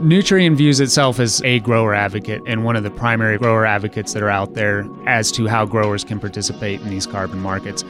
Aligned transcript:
Nutrien 0.00 0.56
views 0.56 0.80
itself 0.80 1.20
as 1.20 1.42
a 1.42 1.60
grower 1.60 1.92
advocate 1.92 2.42
and 2.46 2.64
one 2.64 2.74
of 2.74 2.82
the 2.82 2.90
primary 2.90 3.36
grower 3.36 3.66
advocates 3.66 4.14
that 4.14 4.22
are 4.22 4.30
out 4.30 4.54
there 4.54 4.88
as 5.04 5.30
to 5.32 5.46
how 5.46 5.66
growers 5.66 6.04
can 6.04 6.18
participate 6.18 6.80
in 6.80 6.88
these 6.88 7.06
carbon 7.06 7.38
markets. 7.38 7.82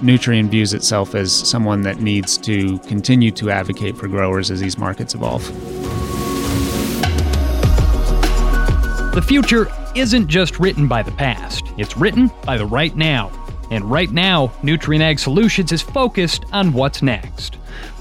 Nutrien 0.00 0.48
views 0.48 0.72
itself 0.72 1.14
as 1.14 1.30
someone 1.30 1.82
that 1.82 2.00
needs 2.00 2.38
to 2.38 2.78
continue 2.80 3.30
to 3.32 3.50
advocate 3.50 3.94
for 3.98 4.08
growers 4.08 4.50
as 4.50 4.58
these 4.60 4.78
markets 4.78 5.14
evolve. 5.14 5.46
The 9.14 9.22
future 9.22 9.68
isn't 9.94 10.28
just 10.28 10.58
written 10.58 10.88
by 10.88 11.02
the 11.02 11.12
past, 11.12 11.64
it's 11.76 11.94
written 11.94 12.30
by 12.46 12.56
the 12.56 12.64
right 12.64 12.96
now. 12.96 13.30
And 13.70 13.88
right 13.88 14.10
now, 14.10 14.48
Nutrien 14.62 15.00
Ag 15.00 15.18
Solutions 15.18 15.72
is 15.72 15.82
focused 15.82 16.46
on 16.52 16.72
what's 16.72 17.02
next. 17.02 17.59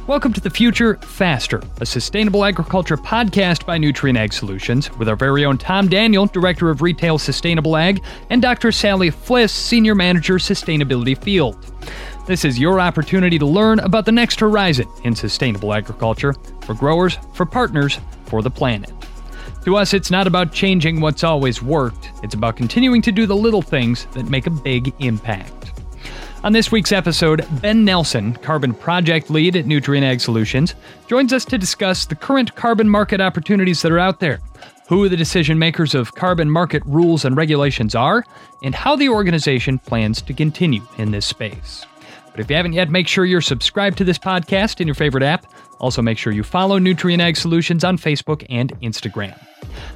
Welcome 0.10 0.34
to 0.34 0.42
the 0.42 0.50
Future 0.50 0.96
Faster, 0.96 1.62
a 1.82 1.86
sustainable 1.86 2.44
agriculture 2.44 2.98
podcast 2.98 3.64
by 3.68 3.78
Nutrien 3.78 4.18
Ag 4.18 4.34
Solutions, 4.34 4.92
with 4.98 5.08
our 5.08 5.16
very 5.16 5.46
own 5.46 5.60
Tom 5.60 5.88
Daniel, 5.88 6.26
Director 6.26 6.72
of 6.72 6.82
Retail 6.82 7.20
Sustainable 7.20 7.78
Ag, 7.78 8.02
and 8.32 8.42
Dr. 8.42 8.72
Sally 8.72 9.12
Fliss, 9.12 9.52
Senior 9.52 9.94
Manager, 9.94 10.38
Sustainability 10.38 11.16
Field. 11.16 11.64
This 12.26 12.44
is 12.44 12.58
your 12.58 12.80
opportunity 12.80 13.38
to 13.38 13.46
learn 13.46 13.78
about 13.82 14.06
the 14.06 14.12
next 14.12 14.40
horizon 14.40 14.88
in 15.04 15.14
sustainable 15.14 15.76
agriculture 15.76 16.34
for 16.62 16.74
growers, 16.74 17.20
for 17.36 17.46
partners, 17.46 18.00
for 18.26 18.42
the 18.42 18.50
planet. 18.50 18.92
To 19.66 19.76
us, 19.76 19.94
it's 19.94 20.10
not 20.10 20.26
about 20.26 20.52
changing 20.52 21.02
what's 21.02 21.24
always 21.24 21.62
worked, 21.62 22.10
it's 22.24 22.34
about 22.34 22.58
continuing 22.58 23.04
to 23.04 23.12
do 23.12 23.28
the 23.28 23.36
little 23.36 23.62
things 23.62 24.08
that 24.14 24.28
make 24.28 24.48
a 24.48 24.50
big 24.50 24.92
impact. 24.98 25.79
On 26.42 26.54
this 26.54 26.72
week's 26.72 26.94
episode, 26.94 27.46
Ben 27.62 27.84
Nelson, 27.84 28.34
Carbon 28.36 28.74
Project 28.74 29.30
Lead 29.30 29.58
at 29.58 29.66
Nutrien 29.66 30.04
Ag 30.04 30.22
Solutions, 30.22 30.74
joins 31.08 31.34
us 31.34 31.44
to 31.44 31.58
discuss 31.58 32.06
the 32.06 32.16
current 32.16 32.56
carbon 32.56 32.88
market 32.88 33.20
opportunities 33.20 33.82
that 33.82 33.92
are 33.92 34.00
out 34.00 34.22
there, 34.22 34.40
who 34.88 35.10
the 35.10 35.18
decision 35.18 35.60
makers 35.60 35.94
of 35.94 36.16
carbon 36.16 36.50
market 36.50 36.82
rules 36.86 37.26
and 37.26 37.36
regulations 37.36 37.94
are, 37.94 38.24
and 38.64 38.74
how 38.74 38.96
the 38.96 39.10
organization 39.10 39.80
plans 39.80 40.22
to 40.22 40.34
continue 40.34 40.82
in 40.98 41.12
this 41.12 41.26
space. 41.26 41.86
But 42.32 42.40
if 42.40 42.50
you 42.50 42.56
haven't 42.56 42.74
yet, 42.74 42.90
make 42.90 43.10
sure 43.10 43.26
you're 43.26 43.42
subscribed 43.42 43.98
to 43.98 44.06
this 44.06 44.18
podcast 44.18 44.80
in 44.80 44.88
your 44.88 44.96
favorite 44.96 45.24
app. 45.24 45.46
Also, 45.80 46.02
make 46.02 46.18
sure 46.18 46.32
you 46.32 46.44
follow 46.44 46.80
Nutrien 46.80 47.20
Ag 47.20 47.36
Solutions 47.36 47.84
on 47.84 47.98
Facebook 47.98 48.46
and 48.50 48.72
Instagram. 48.80 49.38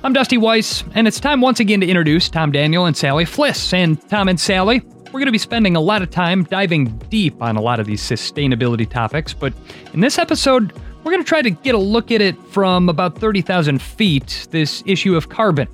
I'm 0.03 0.11
Dusty 0.11 0.37
Weiss, 0.37 0.83
and 0.93 1.07
it's 1.07 1.21
time 1.21 1.39
once 1.39 1.61
again 1.61 1.79
to 1.79 1.87
introduce 1.87 2.27
Tom 2.27 2.51
Daniel 2.51 2.85
and 2.85 2.97
Sally 2.97 3.23
Fliss. 3.23 3.73
And 3.73 4.01
Tom 4.09 4.27
and 4.27 4.39
Sally, 4.39 4.81
we're 5.13 5.19
going 5.19 5.27
to 5.27 5.31
be 5.31 5.37
spending 5.37 5.75
a 5.75 5.79
lot 5.79 6.01
of 6.01 6.09
time 6.09 6.43
diving 6.45 6.87
deep 7.09 7.39
on 7.39 7.55
a 7.55 7.61
lot 7.61 7.79
of 7.79 7.85
these 7.85 8.01
sustainability 8.01 8.89
topics, 8.89 9.31
but 9.31 9.53
in 9.93 9.99
this 9.99 10.17
episode, 10.17 10.73
we're 11.03 11.11
going 11.11 11.23
to 11.23 11.27
try 11.27 11.43
to 11.43 11.51
get 11.51 11.75
a 11.75 11.77
look 11.77 12.11
at 12.11 12.19
it 12.19 12.35
from 12.47 12.89
about 12.89 13.19
30,000 13.19 13.79
feet 13.79 14.47
this 14.49 14.81
issue 14.87 15.15
of 15.15 15.29
carbon. 15.29 15.67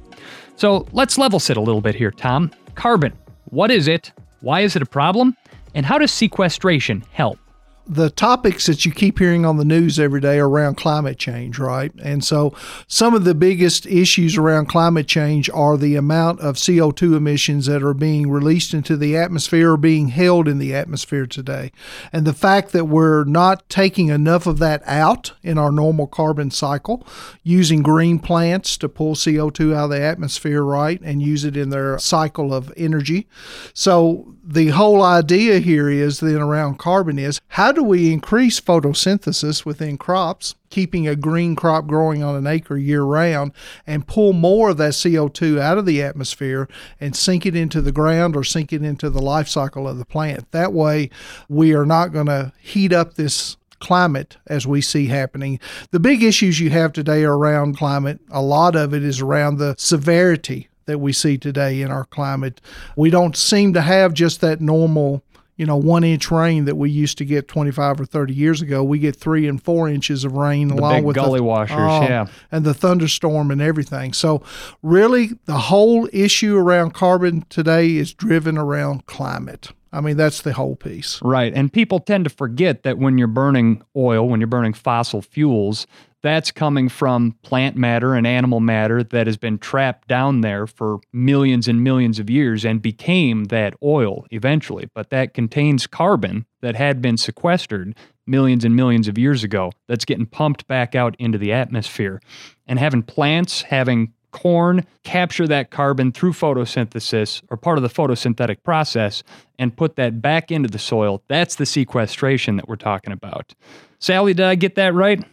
So 0.58 0.86
let's 0.92 1.17
level 1.17 1.40
set 1.40 1.56
a 1.56 1.62
little 1.62 1.80
bit 1.80 1.95
here, 1.95 2.12
Tom. 2.12 2.52
Carbon, 2.76 3.14
what 3.45 3.72
is 3.72 3.88
it? 3.88 4.12
Why 4.42 4.60
is 4.60 4.76
it 4.76 4.82
a 4.82 4.86
problem? 4.86 5.38
And 5.73 5.86
how 5.86 5.98
does 5.98 6.12
sequestration 6.12 7.06
help? 7.14 7.40
The 7.90 8.12
topics 8.12 8.68
that 8.68 8.86
you 8.86 8.92
keep 8.92 9.18
hearing 9.18 9.48
on 9.48 9.58
the 9.58 9.66
news 9.66 10.00
every 10.00 10.22
day 10.22 10.38
are 10.38 10.48
around 10.48 10.76
climate 10.76 11.18
change, 11.18 11.58
right? 11.58 11.92
And 12.04 12.23
so 12.23 12.54
some 12.88 13.16
of 13.16 13.23
the 13.23 13.34
biggest 13.34 13.88
issues 13.88 14.38
around 14.38 14.68
climate 14.68 15.08
change 15.08 15.50
are 15.50 15.76
the 15.76 15.95
amount 15.95 16.40
of 16.40 16.56
CO2 16.56 17.17
emissions 17.17 17.66
that 17.66 17.82
are 17.82 17.95
being 17.95 18.30
released 18.30 18.76
into 18.76 18.95
the 18.95 19.17
atmosphere 19.17 19.72
or 19.72 19.78
being 19.78 20.10
held 20.10 20.48
in 20.48 20.60
the 20.60 20.76
atmosphere 20.76 21.26
today. 21.26 21.72
And 22.14 22.28
the 22.28 22.34
fact 22.34 22.73
that 22.73 22.86
we're 22.86 23.23
not 23.23 23.67
taking 23.70 24.10
enough 24.10 24.45
of 24.45 24.60
that 24.60 24.84
out 24.86 25.34
in 25.42 25.58
our 25.58 25.72
normal 25.72 26.06
carbon 26.06 26.52
cycle, 26.52 27.08
using 27.42 27.82
green 27.82 28.20
plants 28.20 28.78
to 28.78 28.88
pull 28.88 29.16
CO2 29.16 29.73
out 29.73 29.86
of 29.86 29.90
the 29.90 30.02
atmosphere, 30.02 30.62
right, 30.62 31.02
and 31.02 31.23
use 31.23 31.44
it 31.44 31.58
in 31.58 31.72
their 31.72 31.98
cycle 31.98 32.54
of 32.54 32.72
energy. 32.78 33.28
So 33.73 34.36
the 34.44 34.70
whole 34.70 35.04
idea 35.04 35.60
here 35.60 35.89
is 35.89 36.20
then 36.20 36.38
around 36.38 36.80
carbon 36.80 37.20
is 37.20 37.39
how 37.50 37.71
do 37.71 37.79
we 37.84 38.12
increase 38.12 38.60
photosynthesis 38.60 39.66
within 39.66 39.98
crops, 39.98 40.56
keeping 40.70 41.08
a 41.08 41.16
green 41.16 41.56
crop 41.56 41.88
growing 41.88 42.23
on 42.23 42.36
an 42.36 42.48
acre 42.48 42.78
year 42.78 43.04
round, 43.04 43.52
and 43.86 44.08
pull 44.08 44.34
more 44.34 44.70
of 44.70 44.78
that 44.78 44.94
CO2 44.94 45.60
out 45.60 45.78
of 45.78 45.86
the 45.86 46.02
atmosphere 46.02 46.68
and 47.00 47.16
sink 47.16 47.45
it 47.45 47.56
into 47.56 47.82
the 47.82 47.92
ground 47.92 48.36
or 48.36 48.44
sink 48.44 48.73
it 48.73 48.84
into 48.84 49.10
the 49.10 49.22
life 49.22 49.48
cycle 49.48 49.88
of 49.88 49.98
the 49.98 50.06
plant? 50.06 50.52
That 50.52 50.73
way, 50.73 51.10
we 51.48 51.73
are 51.73 51.86
not 51.86 52.14
going 52.14 52.28
to 52.28 52.54
heat 52.60 52.94
up 52.94 53.16
this 53.16 53.58
climate 53.80 54.38
as 54.48 54.68
we 54.68 54.82
see 54.82 55.08
happening. 55.08 55.60
The 55.92 56.00
big 56.00 56.22
issues 56.22 56.60
you 56.60 56.70
have 56.70 56.94
today 56.94 57.23
are 57.23 57.38
around 57.38 57.78
climate. 57.78 58.20
A 58.30 58.42
lot 58.42 58.76
of 58.76 58.94
it 58.94 59.04
is 59.04 59.22
around 59.22 59.58
the 59.58 59.76
severity 59.78 60.70
that 60.86 61.00
we 61.00 61.14
see 61.14 61.38
today 61.38 61.82
in 61.82 61.92
our 61.92 62.06
climate. 62.06 62.60
We 62.95 63.10
don't 63.10 63.38
seem 63.38 63.73
to 63.73 63.82
have 63.82 64.14
just 64.14 64.42
that 64.42 64.60
normal 64.60 65.23
you 65.59 65.65
know, 65.65 65.75
one 65.75 66.05
inch 66.05 66.31
rain 66.31 66.64
that 66.65 66.77
we 66.77 66.89
used 66.89 67.17
to 67.17 67.25
get 67.25 67.49
25 67.49 67.99
or 67.99 68.05
30 68.05 68.33
years 68.33 68.61
ago. 68.61 68.81
We 68.81 68.97
get 68.97 69.17
three 69.17 69.45
and 69.45 69.61
four 69.61 69.89
inches 69.89 70.23
of 70.23 70.31
rain 70.31 70.70
the 70.70 70.75
along 70.75 71.03
with 71.03 71.17
gully 71.17 71.42
the, 71.42 71.43
washers, 71.43 71.75
oh, 71.77 72.02
yeah, 72.03 72.27
and 72.49 72.64
the 72.64 72.73
thunderstorm 72.73 73.52
and 73.52 73.61
everything. 73.61 74.14
So, 74.14 74.42
really, 74.81 75.31
the 75.43 75.58
whole 75.58 76.08
issue 76.14 76.55
around 76.55 76.93
carbon 76.93 77.45
today 77.49 77.97
is 77.97 78.14
driven 78.14 78.58
around 78.58 79.05
climate. 79.05 79.73
I 79.92 80.02
mean, 80.02 80.17
that's 80.17 80.42
the 80.42 80.54
whole 80.54 80.76
piece. 80.76 81.20
Right. 81.22 81.52
And 81.54 81.72
people 81.72 82.00
tend 82.00 82.26
to 82.26 82.30
forget 82.30 82.83
that 82.83 82.98
when 82.98 83.17
you're 83.17 83.27
burning 83.27 83.82
oil, 83.95 84.27
when 84.27 84.39
you're 84.39 84.48
burning 84.48 84.73
fossil 84.73 85.22
fuels, 85.22 85.88
that's 86.22 86.52
coming 86.52 86.89
from 86.89 87.36
plant 87.44 87.76
matter 87.76 88.14
and 88.14 88.27
animal 88.27 88.60
matter 88.60 89.04
that 89.04 89.26
has 89.26 89.38
been 89.38 89.58
trapped 89.58 90.08
down 90.08 90.42
there 90.42 90.67
for 90.67 91.00
millions 91.14 91.67
and 91.67 91.83
millions 91.83 92.20
of 92.20 92.30
years 92.30 92.66
and 92.66 92.82
became 92.82 93.45
that 93.45 93.73
oil 93.82 94.26
eventually. 94.32 94.89
But 94.94 95.10
that 95.11 95.33
contains 95.33 95.88
carbon 95.88 96.45
that 96.61 96.76
had 96.76 97.02
been 97.02 97.17
sequestered 97.17 97.95
millions 98.27 98.66
and 98.66 98.76
millions 98.76 99.08
of 99.08 99.17
years 99.17 99.44
ago 99.44 99.71
that's 99.88 100.06
getting 100.06 100.26
pumped 100.26 100.67
back 100.67 100.94
out 100.94 101.16
into 101.20 101.38
the 101.38 101.54
atmosphere. 101.54 102.21
And 102.67 102.77
having 102.77 103.02
plants, 103.02 103.64
having 103.64 104.14
corn 104.32 104.86
capture 105.04 105.48
that 105.48 105.72
carbon 105.72 106.12
through 106.12 106.34
photosynthesis 106.34 107.42
or 107.50 107.58
part 107.58 107.78
of 107.78 107.82
the 107.82 107.90
photosynthetic 107.90 108.64
process 108.64 109.23
and 109.58 109.76
put 109.76 109.95
that 109.95 110.22
back 110.22 110.52
into 110.52 110.70
the 110.70 110.80
soil. 110.80 111.23
That's 111.28 111.56
the 111.56 111.66
sequestration 111.66 112.56
that 112.58 112.68
we're 112.68 112.76
talking 112.76 113.14
about. 113.14 113.54
Sally, 114.00 114.34
did 114.34 114.45
I 114.45 114.56
get 114.56 114.76
that 114.76 114.94
right? 114.94 115.23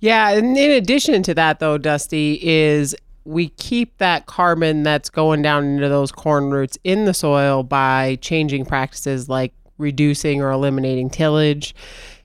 Yeah, 0.00 0.30
and 0.30 0.56
in 0.56 0.70
addition 0.70 1.22
to 1.24 1.34
that, 1.34 1.60
though, 1.60 1.78
Dusty, 1.78 2.38
is 2.42 2.94
we 3.24 3.48
keep 3.50 3.96
that 3.98 4.26
carbon 4.26 4.82
that's 4.82 5.08
going 5.08 5.42
down 5.42 5.64
into 5.64 5.88
those 5.88 6.12
corn 6.12 6.50
roots 6.50 6.76
in 6.84 7.06
the 7.06 7.14
soil 7.14 7.62
by 7.62 8.18
changing 8.20 8.66
practices 8.66 9.28
like 9.28 9.54
reducing 9.78 10.42
or 10.42 10.50
eliminating 10.50 11.10
tillage, 11.10 11.74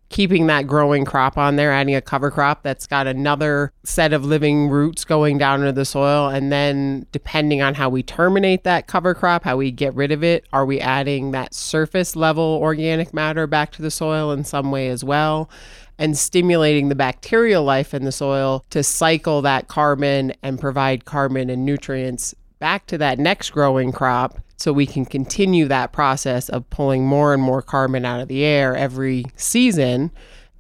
keeping 0.10 0.48
that 0.48 0.68
growing 0.68 1.06
crop 1.06 1.38
on 1.38 1.56
there, 1.56 1.72
adding 1.72 1.96
a 1.96 2.02
cover 2.02 2.32
crop 2.32 2.64
that's 2.64 2.88
got 2.88 3.08
another 3.08 3.72
set 3.84 4.12
of 4.12 4.26
living 4.26 4.68
roots 4.68 5.06
going 5.06 5.38
down 5.38 5.62
into 5.62 5.72
the 5.72 5.86
soil. 5.86 6.28
And 6.28 6.52
then, 6.52 7.06
depending 7.12 7.62
on 7.62 7.76
how 7.76 7.90
we 7.90 8.04
terminate 8.04 8.64
that 8.64 8.88
cover 8.88 9.14
crop, 9.14 9.44
how 9.44 9.58
we 9.58 9.72
get 9.72 9.94
rid 9.94 10.12
of 10.12 10.24
it, 10.24 10.46
are 10.52 10.66
we 10.66 10.80
adding 10.80 11.32
that 11.32 11.54
surface 11.54 12.16
level 12.16 12.60
organic 12.62 13.14
matter 13.14 13.48
back 13.48 13.72
to 13.74 13.82
the 13.82 13.92
soil 13.92 14.32
in 14.32 14.44
some 14.44 14.72
way 14.72 14.90
as 14.90 15.04
well? 15.04 15.50
and 16.02 16.18
stimulating 16.18 16.88
the 16.88 16.96
bacterial 16.96 17.62
life 17.62 17.94
in 17.94 18.06
the 18.06 18.12
soil 18.12 18.64
to 18.70 18.82
cycle 18.82 19.42
that 19.42 19.68
carbon 19.68 20.32
and 20.42 20.58
provide 20.58 21.04
carbon 21.04 21.50
and 21.50 21.66
nutrients 21.66 22.34
back 22.58 22.86
to 22.88 22.98
that 22.98 23.20
next 23.20 23.50
growing 23.50 23.92
crop 23.92 24.40
so 24.60 24.74
we 24.74 24.86
can 24.86 25.06
continue 25.06 25.68
that 25.68 25.94
process 25.94 26.50
of 26.50 26.70
pulling 26.70 27.06
more 27.06 27.34
and 27.34 27.42
more 27.42 27.62
carbon 27.62 28.04
out 28.04 28.20
of 28.20 28.28
the 28.28 28.44
air 28.44 28.76
every 28.76 29.26
season 29.36 30.12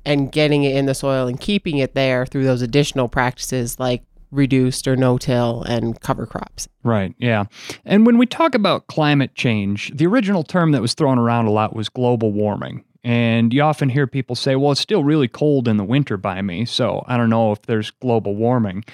and 0.05 0.31
getting 0.31 0.63
it 0.63 0.75
in 0.75 0.85
the 0.85 0.95
soil 0.95 1.27
and 1.27 1.39
keeping 1.39 1.77
it 1.77 1.93
there 1.93 2.25
through 2.25 2.45
those 2.45 2.61
additional 2.61 3.09
practices 3.09 3.77
like 3.77 4.01
reduced 4.31 4.87
or 4.87 4.95
no 4.95 5.17
till 5.17 5.63
and 5.63 5.99
cover 5.99 6.25
crops. 6.25 6.69
Right, 6.83 7.13
yeah. 7.17 7.45
And 7.83 8.05
when 8.05 8.17
we 8.17 8.25
talk 8.25 8.55
about 8.55 8.87
climate 8.87 9.35
change, 9.35 9.91
the 9.95 10.05
original 10.05 10.43
term 10.43 10.71
that 10.71 10.81
was 10.81 10.93
thrown 10.93 11.19
around 11.19 11.47
a 11.47 11.51
lot 11.51 11.75
was 11.75 11.89
global 11.89 12.31
warming. 12.31 12.85
And 13.03 13.53
you 13.53 13.61
often 13.61 13.89
hear 13.89 14.07
people 14.07 14.35
say, 14.35 14.55
well, 14.55 14.71
it's 14.71 14.81
still 14.81 15.03
really 15.03 15.27
cold 15.27 15.67
in 15.67 15.77
the 15.77 15.83
winter 15.83 16.15
by 16.17 16.41
me, 16.41 16.65
so 16.65 17.03
I 17.07 17.17
don't 17.17 17.29
know 17.29 17.51
if 17.51 17.61
there's 17.63 17.91
global 17.91 18.35
warming. 18.35 18.85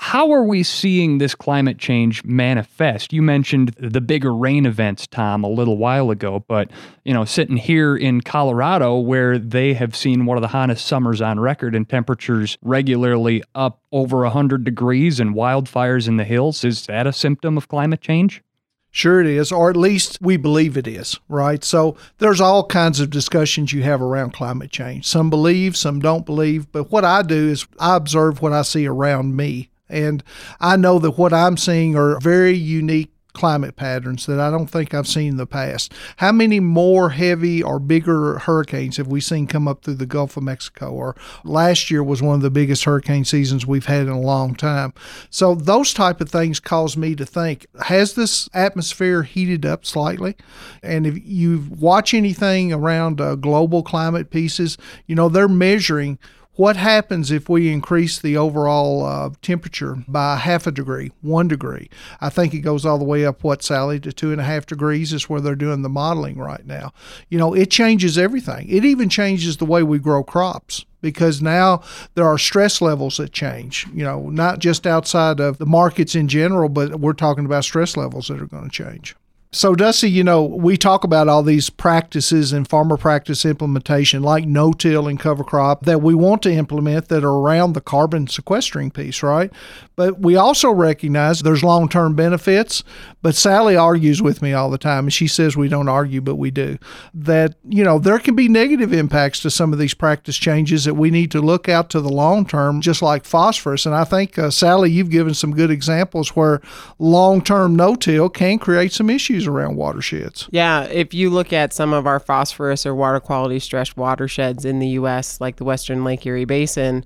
How 0.00 0.30
are 0.32 0.44
we 0.44 0.62
seeing 0.62 1.18
this 1.18 1.34
climate 1.34 1.76
change 1.76 2.24
manifest? 2.24 3.12
You 3.12 3.20
mentioned 3.20 3.74
the 3.78 4.00
bigger 4.00 4.34
rain 4.34 4.64
events, 4.64 5.06
Tom, 5.06 5.42
a 5.44 5.48
little 5.48 5.76
while 5.76 6.10
ago, 6.10 6.44
but 6.48 6.70
you 7.04 7.12
know, 7.12 7.24
sitting 7.24 7.56
here 7.56 7.96
in 7.96 8.20
Colorado 8.20 8.96
where 8.98 9.38
they 9.38 9.74
have 9.74 9.96
seen 9.96 10.24
one 10.24 10.38
of 10.38 10.42
the 10.42 10.48
hottest 10.48 10.86
summers 10.86 11.20
on 11.20 11.40
record 11.40 11.74
and 11.74 11.86
temperatures 11.86 12.56
regularly 12.62 13.42
up 13.54 13.82
over 13.92 14.20
100 14.20 14.64
degrees 14.64 15.20
and 15.20 15.34
wildfires 15.34 16.06
in 16.06 16.16
the 16.16 16.24
hills, 16.24 16.64
is 16.64 16.86
that 16.86 17.06
a 17.06 17.12
symptom 17.12 17.58
of 17.58 17.68
climate 17.68 18.00
change? 18.00 18.42
Sure, 18.90 19.20
it 19.20 19.26
is, 19.26 19.52
or 19.52 19.68
at 19.68 19.76
least 19.76 20.18
we 20.22 20.36
believe 20.36 20.76
it 20.76 20.86
is, 20.86 21.18
right? 21.28 21.62
So 21.62 21.96
there's 22.18 22.40
all 22.40 22.64
kinds 22.64 23.00
of 23.00 23.10
discussions 23.10 23.72
you 23.72 23.82
have 23.82 24.00
around 24.00 24.32
climate 24.32 24.70
change. 24.70 25.06
Some 25.06 25.28
believe, 25.28 25.76
some 25.76 26.00
don't 26.00 26.24
believe. 26.24 26.72
But 26.72 26.90
what 26.90 27.04
I 27.04 27.22
do 27.22 27.48
is 27.48 27.66
I 27.78 27.96
observe 27.96 28.40
what 28.40 28.52
I 28.52 28.62
see 28.62 28.86
around 28.86 29.36
me. 29.36 29.68
And 29.88 30.22
I 30.60 30.76
know 30.76 30.98
that 30.98 31.12
what 31.12 31.32
I'm 31.32 31.56
seeing 31.56 31.96
are 31.96 32.18
very 32.20 32.54
unique 32.54 33.12
climate 33.38 33.76
patterns 33.76 34.26
that 34.26 34.40
I 34.40 34.50
don't 34.50 34.66
think 34.66 34.92
I've 34.92 35.06
seen 35.06 35.28
in 35.28 35.36
the 35.36 35.46
past. 35.46 35.94
How 36.16 36.32
many 36.32 36.58
more 36.58 37.10
heavy 37.10 37.62
or 37.62 37.78
bigger 37.78 38.40
hurricanes 38.40 38.96
have 38.96 39.06
we 39.06 39.20
seen 39.20 39.46
come 39.46 39.68
up 39.68 39.84
through 39.84 39.94
the 39.94 40.06
Gulf 40.06 40.36
of 40.36 40.42
Mexico? 40.42 40.90
Or 40.90 41.14
last 41.44 41.88
year 41.88 42.02
was 42.02 42.20
one 42.20 42.34
of 42.34 42.42
the 42.42 42.50
biggest 42.50 42.82
hurricane 42.82 43.24
seasons 43.24 43.64
we've 43.64 43.86
had 43.86 44.02
in 44.02 44.08
a 44.08 44.20
long 44.20 44.56
time. 44.56 44.92
So 45.30 45.54
those 45.54 45.94
type 45.94 46.20
of 46.20 46.28
things 46.28 46.58
cause 46.58 46.96
me 46.96 47.14
to 47.14 47.24
think: 47.24 47.66
Has 47.82 48.14
this 48.14 48.48
atmosphere 48.52 49.22
heated 49.22 49.64
up 49.64 49.86
slightly? 49.86 50.34
And 50.82 51.06
if 51.06 51.24
you 51.24 51.64
watch 51.78 52.14
anything 52.14 52.72
around 52.72 53.20
uh, 53.20 53.36
global 53.36 53.84
climate 53.84 54.30
pieces, 54.30 54.76
you 55.06 55.14
know 55.14 55.28
they're 55.28 55.46
measuring 55.46 56.18
what 56.58 56.76
happens 56.76 57.30
if 57.30 57.48
we 57.48 57.70
increase 57.70 58.18
the 58.18 58.36
overall 58.36 59.06
uh, 59.06 59.30
temperature 59.42 60.02
by 60.08 60.34
half 60.34 60.66
a 60.66 60.72
degree, 60.72 61.12
one 61.22 61.46
degree? 61.46 61.88
I 62.20 62.30
think 62.30 62.52
it 62.52 62.62
goes 62.62 62.84
all 62.84 62.98
the 62.98 63.04
way 63.04 63.24
up, 63.24 63.44
what, 63.44 63.62
Sally, 63.62 64.00
to 64.00 64.12
two 64.12 64.32
and 64.32 64.40
a 64.40 64.44
half 64.44 64.66
degrees 64.66 65.12
is 65.12 65.28
where 65.28 65.40
they're 65.40 65.54
doing 65.54 65.82
the 65.82 65.88
modeling 65.88 66.36
right 66.36 66.66
now. 66.66 66.92
You 67.28 67.38
know, 67.38 67.54
it 67.54 67.70
changes 67.70 68.18
everything. 68.18 68.68
It 68.68 68.84
even 68.84 69.08
changes 69.08 69.58
the 69.58 69.66
way 69.66 69.84
we 69.84 70.00
grow 70.00 70.24
crops 70.24 70.84
because 71.00 71.40
now 71.40 71.80
there 72.16 72.26
are 72.26 72.38
stress 72.38 72.82
levels 72.82 73.18
that 73.18 73.30
change, 73.30 73.86
you 73.94 74.02
know, 74.02 74.28
not 74.28 74.58
just 74.58 74.84
outside 74.84 75.38
of 75.38 75.58
the 75.58 75.66
markets 75.66 76.16
in 76.16 76.26
general, 76.26 76.68
but 76.68 76.98
we're 76.98 77.12
talking 77.12 77.44
about 77.44 77.62
stress 77.62 77.96
levels 77.96 78.26
that 78.26 78.42
are 78.42 78.46
going 78.46 78.68
to 78.68 78.84
change. 78.84 79.14
So, 79.50 79.74
Dusty, 79.74 80.10
you 80.10 80.24
know, 80.24 80.42
we 80.44 80.76
talk 80.76 81.04
about 81.04 81.26
all 81.26 81.42
these 81.42 81.70
practices 81.70 82.52
and 82.52 82.68
farmer 82.68 82.98
practice 82.98 83.46
implementation, 83.46 84.22
like 84.22 84.44
no 84.44 84.72
till 84.72 85.08
and 85.08 85.18
cover 85.18 85.42
crop, 85.42 85.86
that 85.86 86.02
we 86.02 86.14
want 86.14 86.42
to 86.42 86.52
implement 86.52 87.08
that 87.08 87.24
are 87.24 87.32
around 87.32 87.72
the 87.72 87.80
carbon 87.80 88.26
sequestering 88.26 88.90
piece, 88.90 89.22
right? 89.22 89.50
But 89.96 90.20
we 90.20 90.36
also 90.36 90.70
recognize 90.70 91.40
there's 91.40 91.64
long 91.64 91.88
term 91.88 92.14
benefits. 92.14 92.84
But 93.22 93.34
Sally 93.34 93.74
argues 93.74 94.22
with 94.22 94.42
me 94.42 94.52
all 94.52 94.70
the 94.70 94.78
time, 94.78 95.06
and 95.06 95.12
she 95.12 95.26
says 95.26 95.56
we 95.56 95.68
don't 95.68 95.88
argue, 95.88 96.20
but 96.20 96.36
we 96.36 96.50
do. 96.50 96.78
That, 97.14 97.56
you 97.68 97.82
know, 97.82 97.98
there 97.98 98.18
can 98.18 98.36
be 98.36 98.48
negative 98.48 98.92
impacts 98.92 99.40
to 99.40 99.50
some 99.50 99.72
of 99.72 99.78
these 99.78 99.94
practice 99.94 100.36
changes 100.36 100.84
that 100.84 100.94
we 100.94 101.10
need 101.10 101.30
to 101.32 101.40
look 101.40 101.68
out 101.68 101.88
to 101.90 102.00
the 102.00 102.12
long 102.12 102.46
term, 102.46 102.82
just 102.82 103.00
like 103.00 103.24
phosphorus. 103.24 103.86
And 103.86 103.94
I 103.94 104.04
think, 104.04 104.38
uh, 104.38 104.50
Sally, 104.50 104.90
you've 104.90 105.10
given 105.10 105.32
some 105.32 105.54
good 105.54 105.70
examples 105.70 106.36
where 106.36 106.60
long 106.98 107.42
term 107.42 107.74
no 107.74 107.94
till 107.94 108.28
can 108.28 108.58
create 108.58 108.92
some 108.92 109.08
issues 109.08 109.37
around 109.46 109.76
watersheds. 109.76 110.48
Yeah, 110.50 110.84
if 110.84 111.14
you 111.14 111.30
look 111.30 111.52
at 111.52 111.72
some 111.72 111.92
of 111.92 112.06
our 112.06 112.20
phosphorus 112.20 112.84
or 112.84 112.94
water 112.94 113.20
quality 113.20 113.58
stressed 113.58 113.96
watersheds 113.96 114.64
in 114.64 114.78
the 114.78 114.88
U.S., 114.88 115.40
like 115.40 115.56
the 115.56 115.64
Western 115.64 116.04
Lake 116.04 116.26
Erie 116.26 116.44
Basin, 116.44 117.04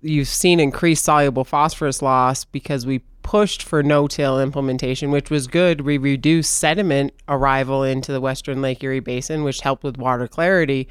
you've 0.00 0.28
seen 0.28 0.60
increased 0.60 1.04
soluble 1.04 1.44
phosphorus 1.44 2.02
loss 2.02 2.44
because 2.44 2.86
we 2.86 3.00
pushed 3.26 3.60
for 3.60 3.82
no-till 3.82 4.40
implementation, 4.40 5.10
which 5.10 5.30
was 5.30 5.48
good. 5.48 5.80
We 5.80 5.98
reduced 5.98 6.54
sediment 6.58 7.12
arrival 7.26 7.82
into 7.82 8.12
the 8.12 8.20
Western 8.20 8.62
Lake 8.62 8.84
Erie 8.84 9.00
Basin, 9.00 9.42
which 9.42 9.62
helped 9.62 9.82
with 9.82 9.98
water 9.98 10.28
clarity, 10.28 10.88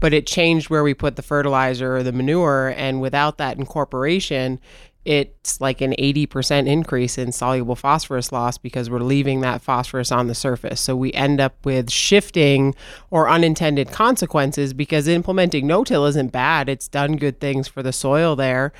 but 0.00 0.12
it 0.12 0.26
changed 0.26 0.68
where 0.68 0.82
we 0.82 0.94
put 0.94 1.14
the 1.14 1.22
fertilizer 1.22 1.96
or 1.96 2.02
the 2.02 2.10
manure. 2.10 2.74
And 2.76 3.00
without 3.00 3.38
that 3.38 3.56
incorporation, 3.56 4.58
it's 5.06 5.60
like 5.60 5.80
an 5.80 5.94
80% 6.00 6.66
increase 6.66 7.16
in 7.16 7.30
soluble 7.30 7.76
phosphorus 7.76 8.32
loss 8.32 8.58
because 8.58 8.90
we're 8.90 8.98
leaving 8.98 9.40
that 9.42 9.62
phosphorus 9.62 10.10
on 10.10 10.26
the 10.26 10.34
surface. 10.34 10.80
So 10.80 10.96
we 10.96 11.12
end 11.12 11.40
up 11.40 11.64
with 11.64 11.92
shifting 11.92 12.74
or 13.08 13.28
unintended 13.28 13.92
consequences 13.92 14.74
because 14.74 15.06
implementing 15.06 15.64
no 15.68 15.84
till 15.84 16.06
isn't 16.06 16.32
bad. 16.32 16.68
It's 16.68 16.88
done 16.88 17.16
good 17.16 17.38
things 17.38 17.68
for 17.68 17.84
the 17.84 17.92
soil 17.92 18.34
there 18.34 18.72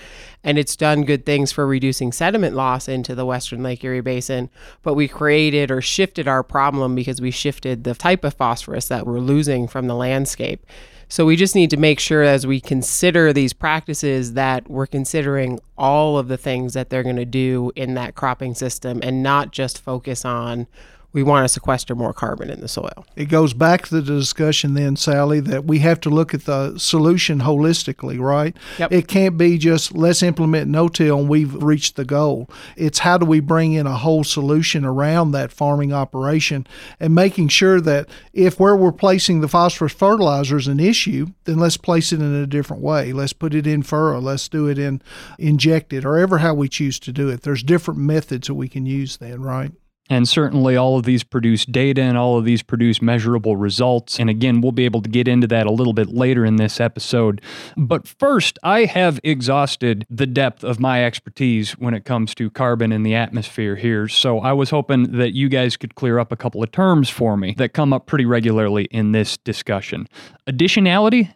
and 0.42 0.58
it's 0.58 0.74
done 0.74 1.04
good 1.04 1.24
things 1.24 1.52
for 1.52 1.64
reducing 1.64 2.10
sediment 2.10 2.56
loss 2.56 2.88
into 2.88 3.14
the 3.14 3.24
Western 3.24 3.62
Lake 3.62 3.84
Erie 3.84 4.00
Basin. 4.00 4.50
But 4.82 4.94
we 4.94 5.06
created 5.06 5.70
or 5.70 5.80
shifted 5.80 6.26
our 6.26 6.42
problem 6.42 6.96
because 6.96 7.20
we 7.20 7.30
shifted 7.30 7.84
the 7.84 7.94
type 7.94 8.24
of 8.24 8.34
phosphorus 8.34 8.88
that 8.88 9.06
we're 9.06 9.20
losing 9.20 9.68
from 9.68 9.86
the 9.86 9.94
landscape. 9.94 10.66
So 11.08 11.24
we 11.24 11.36
just 11.36 11.54
need 11.54 11.70
to 11.70 11.76
make 11.76 12.00
sure 12.00 12.22
as 12.22 12.46
we 12.46 12.60
consider 12.60 13.32
these 13.32 13.52
practices 13.52 14.32
that 14.32 14.68
we're 14.68 14.88
considering 14.88 15.60
all 15.78 16.18
of 16.18 16.26
the 16.26 16.36
things 16.36 16.74
that 16.74 16.90
they're 16.90 17.04
going 17.04 17.16
to 17.16 17.24
do 17.24 17.70
in 17.76 17.94
that 17.94 18.16
cropping 18.16 18.54
system 18.54 19.00
and 19.02 19.22
not 19.22 19.52
just 19.52 19.80
focus 19.80 20.24
on 20.24 20.66
we 21.12 21.22
want 21.22 21.44
to 21.44 21.48
sequester 21.48 21.94
more 21.94 22.12
carbon 22.12 22.50
in 22.50 22.60
the 22.60 22.68
soil. 22.68 23.06
It 23.16 23.26
goes 23.26 23.54
back 23.54 23.86
to 23.86 24.00
the 24.00 24.02
discussion 24.02 24.74
then, 24.74 24.96
Sally, 24.96 25.40
that 25.40 25.64
we 25.64 25.78
have 25.80 26.00
to 26.00 26.10
look 26.10 26.34
at 26.34 26.44
the 26.44 26.78
solution 26.78 27.40
holistically, 27.40 28.20
right? 28.20 28.56
Yep. 28.78 28.92
It 28.92 29.08
can't 29.08 29.38
be 29.38 29.58
just 29.58 29.94
let's 29.94 30.22
implement 30.22 30.68
no 30.68 30.88
till 30.88 31.18
and 31.18 31.28
we've 31.28 31.54
reached 31.54 31.96
the 31.96 32.04
goal. 32.04 32.50
It's 32.76 33.00
how 33.00 33.18
do 33.18 33.26
we 33.26 33.40
bring 33.40 33.72
in 33.72 33.86
a 33.86 33.96
whole 33.96 34.24
solution 34.24 34.84
around 34.84 35.32
that 35.32 35.52
farming 35.52 35.92
operation 35.92 36.66
and 37.00 37.14
making 37.14 37.48
sure 37.48 37.80
that 37.80 38.08
if 38.32 38.60
where 38.60 38.76
we're 38.76 38.92
placing 38.92 39.40
the 39.40 39.48
phosphorus 39.48 39.92
fertilizer 39.92 40.56
is 40.56 40.68
an 40.68 40.80
issue, 40.80 41.28
then 41.44 41.58
let's 41.58 41.76
place 41.76 42.12
it 42.12 42.20
in 42.20 42.34
a 42.34 42.46
different 42.46 42.82
way. 42.82 43.12
Let's 43.12 43.32
put 43.32 43.54
it 43.54 43.66
in 43.66 43.82
furrow, 43.82 44.20
let's 44.20 44.48
do 44.48 44.68
it 44.68 44.78
in 44.78 45.02
injected, 45.38 46.04
or 46.04 46.18
ever 46.18 46.38
how 46.38 46.54
we 46.54 46.68
choose 46.68 46.98
to 47.00 47.12
do 47.12 47.28
it. 47.28 47.42
There's 47.42 47.62
different 47.62 48.00
methods 48.00 48.48
that 48.48 48.54
we 48.54 48.68
can 48.68 48.86
use 48.86 49.16
then, 49.16 49.42
right? 49.42 49.72
And 50.08 50.28
certainly, 50.28 50.76
all 50.76 50.96
of 50.96 51.04
these 51.04 51.24
produce 51.24 51.64
data 51.64 52.02
and 52.02 52.16
all 52.16 52.38
of 52.38 52.44
these 52.44 52.62
produce 52.62 53.02
measurable 53.02 53.56
results. 53.56 54.20
And 54.20 54.30
again, 54.30 54.60
we'll 54.60 54.72
be 54.72 54.84
able 54.84 55.02
to 55.02 55.08
get 55.08 55.26
into 55.26 55.46
that 55.48 55.66
a 55.66 55.72
little 55.72 55.92
bit 55.92 56.08
later 56.08 56.44
in 56.44 56.56
this 56.56 56.80
episode. 56.80 57.40
But 57.76 58.06
first, 58.06 58.58
I 58.62 58.84
have 58.84 59.18
exhausted 59.24 60.06
the 60.08 60.26
depth 60.26 60.62
of 60.62 60.78
my 60.78 61.04
expertise 61.04 61.72
when 61.72 61.94
it 61.94 62.04
comes 62.04 62.34
to 62.36 62.50
carbon 62.50 62.92
in 62.92 63.02
the 63.02 63.14
atmosphere 63.14 63.76
here. 63.76 64.08
So 64.08 64.40
I 64.40 64.52
was 64.52 64.70
hoping 64.70 65.12
that 65.12 65.34
you 65.34 65.48
guys 65.48 65.76
could 65.76 65.94
clear 65.94 66.18
up 66.18 66.30
a 66.30 66.36
couple 66.36 66.62
of 66.62 66.70
terms 66.70 67.10
for 67.10 67.36
me 67.36 67.54
that 67.58 67.72
come 67.72 67.92
up 67.92 68.06
pretty 68.06 68.26
regularly 68.26 68.84
in 68.90 69.12
this 69.12 69.36
discussion 69.38 70.06
additionality 70.48 71.32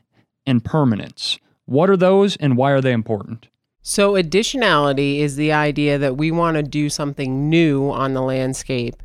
and 0.47 0.65
permanence. 0.65 1.39
What 1.67 1.91
are 1.91 1.97
those 1.97 2.37
and 2.37 2.57
why 2.57 2.73
are 2.73 2.81
they 2.81 2.93
important? 2.93 3.49
So, 3.83 4.13
additionality 4.13 5.21
is 5.21 5.37
the 5.37 5.53
idea 5.53 5.97
that 5.97 6.19
we 6.19 6.31
want 6.31 6.57
to 6.57 6.63
do 6.63 6.91
something 6.91 7.49
new 7.49 7.91
on 7.91 8.13
the 8.13 8.21
landscape 8.21 9.03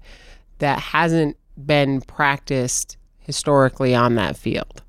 that 0.60 0.80
hasn't 0.80 1.38
been 1.66 2.02
practiced 2.02 2.98
historically 3.20 3.96
on 3.96 4.16
that 4.16 4.36
field. 4.36 4.84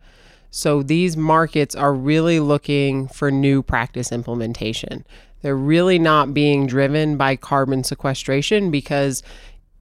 So, 0.50 0.82
these 0.82 1.16
markets 1.16 1.76
are 1.76 1.94
really 1.94 2.40
looking 2.40 3.06
for 3.06 3.30
new 3.30 3.62
practice 3.62 4.10
implementation. 4.10 5.06
They're 5.42 5.54
really 5.54 6.00
not 6.00 6.34
being 6.34 6.66
driven 6.66 7.16
by 7.16 7.36
carbon 7.36 7.84
sequestration 7.84 8.72
because, 8.72 9.22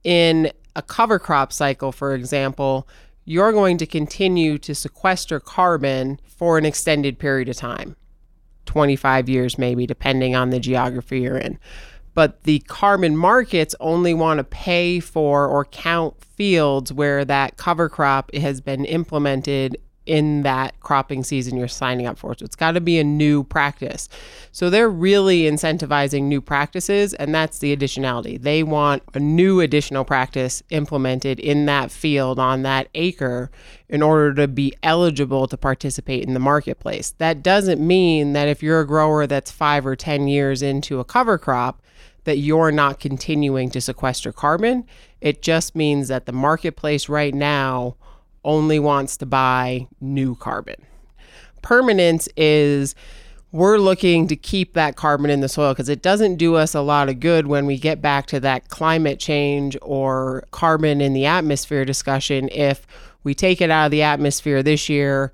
in 0.04 0.52
a 0.76 0.82
cover 0.82 1.18
crop 1.18 1.52
cycle, 1.52 1.90
for 1.90 2.14
example, 2.14 2.86
you're 3.24 3.50
going 3.50 3.76
to 3.78 3.86
continue 3.86 4.56
to 4.58 4.72
sequester 4.72 5.40
carbon 5.40 6.20
for 6.28 6.58
an 6.58 6.64
extended 6.64 7.18
period 7.18 7.48
of 7.48 7.56
time 7.56 7.96
25 8.66 9.28
years, 9.28 9.58
maybe, 9.58 9.86
depending 9.86 10.36
on 10.36 10.50
the 10.50 10.60
geography 10.60 11.20
you're 11.20 11.38
in. 11.38 11.58
But 12.14 12.44
the 12.44 12.60
carbon 12.60 13.16
markets 13.16 13.74
only 13.78 14.14
want 14.14 14.38
to 14.38 14.44
pay 14.44 15.00
for 15.00 15.46
or 15.46 15.64
count 15.66 16.22
fields 16.24 16.92
where 16.92 17.24
that 17.24 17.56
cover 17.56 17.88
crop 17.88 18.34
has 18.34 18.60
been 18.60 18.84
implemented 18.84 19.76
in 20.06 20.42
that 20.42 20.78
cropping 20.80 21.22
season 21.24 21.56
you're 21.56 21.68
signing 21.68 22.06
up 22.06 22.18
for. 22.18 22.34
So 22.38 22.44
it's 22.44 22.56
got 22.56 22.72
to 22.72 22.80
be 22.80 22.98
a 22.98 23.04
new 23.04 23.44
practice. 23.44 24.08
So 24.52 24.70
they're 24.70 24.88
really 24.88 25.42
incentivizing 25.42 26.22
new 26.22 26.40
practices, 26.40 27.12
and 27.14 27.34
that's 27.34 27.58
the 27.58 27.76
additionality. 27.76 28.40
They 28.40 28.62
want 28.62 29.02
a 29.14 29.20
new 29.20 29.60
additional 29.60 30.04
practice 30.04 30.62
implemented 30.70 31.40
in 31.40 31.66
that 31.66 31.90
field 31.90 32.38
on 32.38 32.62
that 32.62 32.88
acre 32.94 33.50
in 33.88 34.02
order 34.02 34.34
to 34.34 34.48
be 34.48 34.74
eligible 34.82 35.46
to 35.48 35.56
participate 35.56 36.24
in 36.24 36.34
the 36.34 36.40
marketplace. 36.40 37.10
That 37.18 37.42
doesn't 37.42 37.84
mean 37.84 38.32
that 38.32 38.48
if 38.48 38.62
you're 38.62 38.80
a 38.80 38.86
grower 38.86 39.26
that's 39.26 39.50
five 39.50 39.86
or 39.86 39.96
10 39.96 40.28
years 40.28 40.62
into 40.62 41.00
a 41.00 41.04
cover 41.04 41.38
crop, 41.38 41.82
that 42.24 42.38
you're 42.38 42.72
not 42.72 42.98
continuing 43.00 43.70
to 43.70 43.80
sequester 43.80 44.32
carbon. 44.32 44.84
It 45.20 45.42
just 45.42 45.74
means 45.74 46.08
that 46.08 46.26
the 46.26 46.32
marketplace 46.32 47.08
right 47.08 47.32
now 47.32 47.96
only 48.46 48.78
wants 48.78 49.18
to 49.18 49.26
buy 49.26 49.86
new 50.00 50.34
carbon. 50.36 50.76
Permanence 51.60 52.28
is 52.36 52.94
we're 53.52 53.78
looking 53.78 54.26
to 54.28 54.36
keep 54.36 54.74
that 54.74 54.96
carbon 54.96 55.30
in 55.30 55.40
the 55.40 55.48
soil 55.48 55.72
because 55.72 55.88
it 55.88 56.02
doesn't 56.02 56.36
do 56.36 56.54
us 56.54 56.74
a 56.74 56.80
lot 56.80 57.08
of 57.08 57.20
good 57.20 57.46
when 57.46 57.66
we 57.66 57.78
get 57.78 58.00
back 58.00 58.26
to 58.26 58.40
that 58.40 58.68
climate 58.68 59.18
change 59.18 59.76
or 59.82 60.44
carbon 60.50 61.00
in 61.00 61.12
the 61.12 61.26
atmosphere 61.26 61.84
discussion 61.84 62.48
if 62.52 62.86
we 63.24 63.34
take 63.34 63.60
it 63.60 63.70
out 63.70 63.86
of 63.86 63.90
the 63.90 64.02
atmosphere 64.02 64.62
this 64.62 64.88
year 64.88 65.32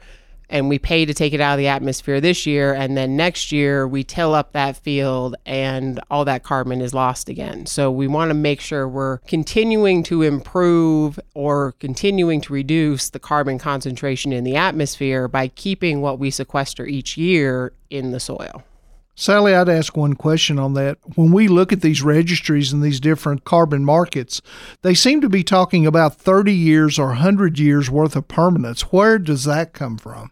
and 0.53 0.69
we 0.69 0.79
pay 0.79 1.05
to 1.05 1.15
take 1.15 1.33
it 1.33 1.41
out 1.41 1.55
of 1.55 1.59
the 1.59 1.67
atmosphere 1.67 2.21
this 2.21 2.47
year 2.47 2.75
and 2.75 2.97
then 2.97 3.17
next 3.17 3.51
year 3.51 3.89
we 3.89 4.05
till 4.05 4.35
up 4.35 4.53
that 4.53 4.77
field 4.77 5.35
and 5.47 5.99
all 6.11 6.25
that 6.25 6.45
carbon 6.45 6.81
is 6.81 6.95
lost 6.95 7.29
again 7.29 7.67
so 7.67 7.91
we 7.91 8.07
want 8.07 8.29
to 8.31 8.35
make 8.35 8.61
sure 8.61 8.87
we're 8.87 9.19
continuing 9.19 10.03
to 10.03 10.23
improve 10.23 11.19
or 11.35 11.73
continuing 11.81 12.41
to 12.41 12.53
reduce 12.53 13.11
the 13.11 13.19
carbon 13.19 13.59
concentration 13.59 14.33
in 14.33 14.45
the 14.45 14.55
atmosphere 14.55 15.27
by 15.27 15.49
keeping 15.49 16.01
what 16.01 16.19
we 16.19 16.31
sequester 16.31 16.87
each 16.87 17.17
year 17.17 17.73
in 17.91 18.13
the 18.13 18.21
soil 18.21 18.63
Sally, 19.15 19.55
I'd 19.55 19.69
ask 19.69 19.95
one 19.95 20.15
question 20.15 20.59
on 20.59 20.73
that. 20.75 20.97
When 21.17 21.33
we 21.33 21.47
look 21.47 21.71
at 21.71 21.83
these 21.83 22.03
registries 22.03 22.73
and 22.73 22.83
these 22.83 22.99
different 22.99 23.45
carbon 23.45 23.85
markets, 23.85 24.41
they 24.81 24.95
seem 24.95 25.21
to 25.21 25.29
be 25.29 25.45
talking 25.45 25.87
about 25.87 26.17
30 26.17 26.53
years 26.53 26.99
or 26.99 27.09
100 27.09 27.59
years 27.59 27.91
worth 27.91 28.17
of 28.17 28.27
permanence. 28.27 28.91
Where 28.91 29.19
does 29.19 29.45
that 29.45 29.75
come 29.75 29.99
from? 29.99 30.31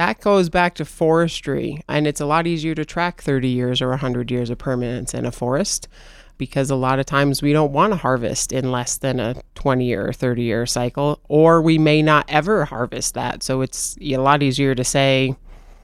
That 0.00 0.18
goes 0.22 0.48
back 0.48 0.76
to 0.76 0.86
forestry, 0.86 1.82
and 1.86 2.06
it's 2.06 2.22
a 2.22 2.24
lot 2.24 2.46
easier 2.46 2.74
to 2.74 2.86
track 2.86 3.20
30 3.20 3.48
years 3.48 3.82
or 3.82 3.90
100 3.90 4.30
years 4.30 4.48
of 4.48 4.56
permanence 4.56 5.12
in 5.12 5.26
a 5.26 5.30
forest 5.30 5.88
because 6.38 6.70
a 6.70 6.74
lot 6.74 6.98
of 6.98 7.04
times 7.04 7.42
we 7.42 7.52
don't 7.52 7.70
want 7.70 7.92
to 7.92 7.98
harvest 7.98 8.50
in 8.50 8.72
less 8.72 8.96
than 8.96 9.20
a 9.20 9.34
20 9.56 9.84
year 9.84 10.08
or 10.08 10.12
30 10.14 10.42
year 10.42 10.64
cycle, 10.64 11.20
or 11.28 11.60
we 11.60 11.76
may 11.76 12.00
not 12.00 12.24
ever 12.30 12.64
harvest 12.64 13.12
that. 13.12 13.42
So 13.42 13.60
it's 13.60 13.94
a 14.00 14.16
lot 14.16 14.42
easier 14.42 14.74
to 14.74 14.84
say, 14.84 15.36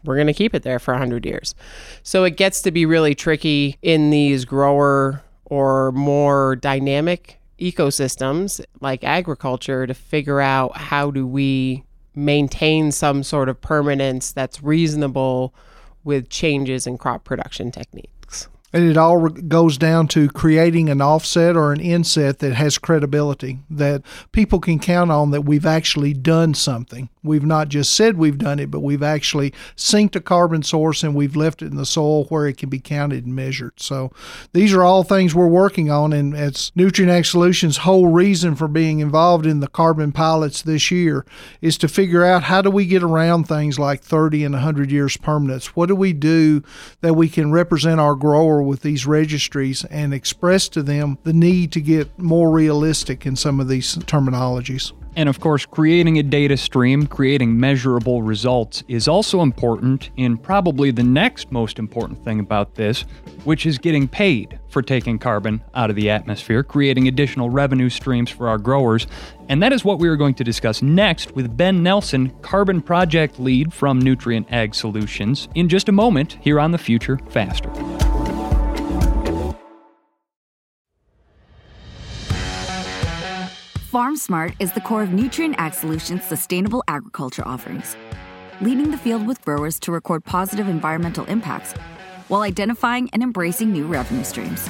we're 0.03 0.15
going 0.15 0.29
to 0.29 0.33
keep 0.33 0.55
it 0.55 0.63
there 0.63 0.79
for 0.79 0.95
100 0.95 1.27
years. 1.27 1.55
So 2.03 2.25
it 2.25 2.39
gets 2.39 2.63
to 2.63 2.71
be 2.71 2.87
really 2.87 3.15
tricky 3.15 3.77
in 3.83 4.09
these 4.09 4.47
grower 4.47 5.23
or 5.45 5.93
more 5.93 6.57
dynamic 6.57 7.39
ecosystems 7.61 8.65
like 8.81 9.05
agriculture 9.05 9.87
to 9.87 9.93
figure 9.93 10.41
out 10.41 10.75
how 10.79 11.11
do 11.11 11.27
we 11.27 11.85
maintain 12.17 12.91
some 12.91 13.23
sort 13.23 13.49
of 13.49 13.61
permanence 13.61 14.33
that's 14.33 14.63
reasonable 14.63 15.55
with 16.03 16.29
changes 16.31 16.87
in 16.87 16.97
crop 16.99 17.25
production 17.25 17.71
techniques. 17.71 18.49
And 18.73 18.91
it 18.91 18.97
all 18.97 19.29
goes 19.29 19.79
down 19.79 20.09
to 20.09 20.29
creating 20.29 20.91
an 20.91 21.01
offset 21.01 21.57
or 21.57 21.73
an 21.73 21.81
inset 21.81 22.41
that 22.41 22.55
has 22.55 22.79
credibility, 22.79 23.61
that 23.71 24.03
people 24.33 24.61
can 24.61 24.79
count 24.79 25.11
on 25.11 25.31
that 25.31 25.43
we've 25.43 25.65
actually 25.65 26.13
done 26.13 26.53
something. 26.53 27.09
We've 27.23 27.45
not 27.45 27.69
just 27.69 27.95
said 27.95 28.17
we've 28.17 28.39
done 28.39 28.59
it, 28.59 28.71
but 28.71 28.81
we've 28.81 29.03
actually 29.03 29.53
synced 29.77 30.17
a 30.17 30.21
carbon 30.21 30.63
source 30.63 31.03
and 31.03 31.15
we've 31.15 31.37
left 31.37 31.63
it 31.63 31.67
in 31.67 31.77
the 31.77 31.87
soil 31.87 32.25
where 32.25 32.47
it 32.47 32.57
can 32.57 32.69
be 32.69 32.79
counted 32.79 33.25
and 33.25 33.35
measured. 33.35 33.81
So 33.81 34.13
these 34.53 34.73
are 34.73 34.85
all 34.85 35.03
things 35.03 35.35
we're 35.35 35.47
working 35.47 35.91
on, 35.91 36.13
and 36.13 36.35
it's 36.35 36.71
Nutrien 36.73 37.09
Ag 37.09 37.25
Solutions' 37.25 37.79
whole 37.79 38.09
reason 38.09 38.55
for 38.55 38.69
being 38.69 39.01
involved 39.01 39.47
in 39.47 39.61
the 39.61 39.69
carbon 39.69 40.13
pilots 40.13 40.63
this 40.63 40.91
year 40.91 41.27
is 41.61 41.77
to 41.79 41.89
figure 41.89 42.25
out 42.25 42.45
how 42.45 42.63
do 42.63 42.71
we 42.71 42.87
get 42.87 43.03
around 43.03 43.45
things 43.45 43.79
like 43.79 44.03
30 44.03 44.45
and 44.45 44.55
100 44.55 44.91
years 44.91 45.17
permanence. 45.17 45.75
What 45.75 45.87
do 45.87 45.97
we 45.97 46.13
do 46.13 46.63
that 47.01 47.15
we 47.15 47.29
can 47.29 47.51
represent 47.51 48.01
our 48.01 48.15
grower 48.57 48.67
with 48.67 48.83
these 48.83 49.07
registries 49.07 49.85
and 49.87 50.15
express 50.15 50.69
to 50.69 50.83
them 50.83 51.19
the 51.25 51.33
need 51.33 51.73
to 51.73 51.81
get 51.81 52.19
more 52.19 52.51
realistic 52.51 53.27
in 53.27 53.37
some 53.37 53.61
of 53.61 53.69
these 53.69 53.97
terminologies. 53.97 54.93
And 55.17 55.31
of 55.31 55.41
course, 55.41 55.65
creating 55.65 56.19
a 56.19 56.23
data 56.23 56.59
stream, 56.59 57.07
creating 57.07 57.59
measurable 57.59 58.21
results 58.21 58.85
is 58.87 59.09
also 59.09 59.41
important 59.41 60.11
in 60.17 60.37
probably 60.37 60.91
the 60.91 61.03
next 61.03 61.51
most 61.51 61.79
important 61.79 62.23
thing 62.23 62.39
about 62.39 62.75
this, 62.75 63.03
which 63.45 63.65
is 63.65 63.79
getting 63.79 64.09
paid 64.09 64.59
for 64.69 64.83
taking 64.83 65.19
carbon 65.19 65.63
out 65.75 65.89
of 65.89 65.97
the 65.97 66.11
atmosphere, 66.11 66.63
creating 66.63 67.09
additional 67.09 67.49
revenue 67.49 67.89
streams 67.89 68.31
for 68.31 68.47
our 68.47 68.59
growers. 68.59 69.07
And 69.49 69.63
that 69.63 69.73
is 69.73 69.87
what 69.87 69.99
we 69.99 70.09
are 70.09 70.17
going 70.17 70.35
to 70.35 70.45
discuss 70.45 70.83
next 70.83 71.35
with 71.35 71.57
Ben 71.57 71.83
Nelson, 71.83 72.29
Carbon 72.43 72.83
Project 72.83 73.41
Lead 73.41 73.73
from 73.73 74.03
Nutrien 74.03 74.45
Ag 74.53 74.75
Solutions, 74.75 75.49
in 75.55 75.71
just 75.71 75.89
a 75.89 75.93
moment 75.93 76.37
here 76.43 76.61
on 76.61 76.73
The 76.73 76.79
Future 76.79 77.19
Faster. 77.31 77.73
FarmSmart 83.97 84.55
is 84.61 84.73
the 84.73 84.81
core 84.83 85.03
of 85.03 85.09
Nutrien 85.09 85.55
Ag 85.57 85.73
Solutions' 85.73 86.23
sustainable 86.23 86.85
agriculture 86.87 87.43
offerings, 87.49 87.97
leading 88.61 88.91
the 88.91 88.99
field 88.99 89.27
with 89.27 89.41
growers 89.41 89.81
to 89.81 89.91
record 89.91 90.23
positive 90.23 90.69
environmental 90.69 91.25
impacts 91.25 91.73
while 92.29 92.43
identifying 92.43 93.09
and 93.15 93.23
embracing 93.23 93.73
new 93.73 93.87
revenue 93.87 94.23
streams. 94.23 94.69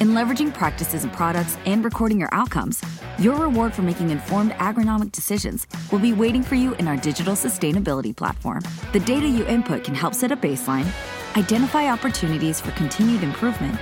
In 0.00 0.14
leveraging 0.14 0.54
practices 0.54 1.04
and 1.04 1.12
products 1.12 1.58
and 1.66 1.84
recording 1.84 2.18
your 2.18 2.30
outcomes, 2.32 2.80
your 3.18 3.36
reward 3.36 3.74
for 3.74 3.82
making 3.82 4.08
informed 4.08 4.52
agronomic 4.52 5.12
decisions 5.12 5.66
will 5.92 5.98
be 5.98 6.14
waiting 6.14 6.42
for 6.42 6.54
you 6.54 6.72
in 6.76 6.88
our 6.88 6.96
digital 6.96 7.34
sustainability 7.34 8.16
platform. 8.16 8.62
The 8.94 9.00
data 9.00 9.28
you 9.28 9.44
input 9.44 9.84
can 9.84 9.94
help 9.94 10.14
set 10.14 10.32
a 10.32 10.36
baseline, 10.38 10.90
identify 11.36 11.92
opportunities 11.92 12.58
for 12.58 12.70
continued 12.70 13.22
improvement, 13.22 13.78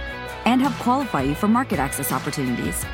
and 0.46 0.60
help 0.60 0.74
qualify 0.80 1.22
you 1.22 1.36
for 1.36 1.46
market 1.46 1.78
access 1.78 2.10
opportunities. 2.10 2.84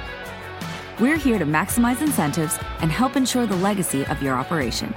We're 1.00 1.16
here 1.16 1.38
to 1.38 1.46
maximize 1.46 2.02
incentives 2.02 2.58
and 2.82 2.92
help 2.92 3.16
ensure 3.16 3.46
the 3.46 3.56
legacy 3.56 4.04
of 4.06 4.22
your 4.22 4.34
operation. 4.34 4.94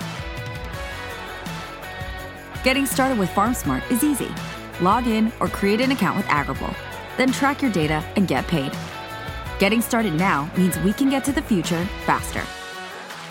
Getting 2.65 2.85
started 2.85 3.17
with 3.17 3.29
FarmSmart 3.29 3.89
is 3.89 4.03
easy. 4.03 4.27
Log 4.81 5.07
in 5.07 5.31
or 5.39 5.47
create 5.47 5.79
an 5.79 5.91
account 5.91 6.17
with 6.17 6.25
Agrible, 6.25 6.75
then 7.15 7.31
track 7.31 7.61
your 7.61 7.71
data 7.71 8.03
and 8.17 8.27
get 8.27 8.45
paid. 8.47 8.73
Getting 9.59 9.81
started 9.81 10.13
now 10.13 10.51
means 10.57 10.77
we 10.79 10.91
can 10.91 11.09
get 11.09 11.23
to 11.23 11.31
the 11.31 11.41
future 11.41 11.85
faster. 12.05 12.41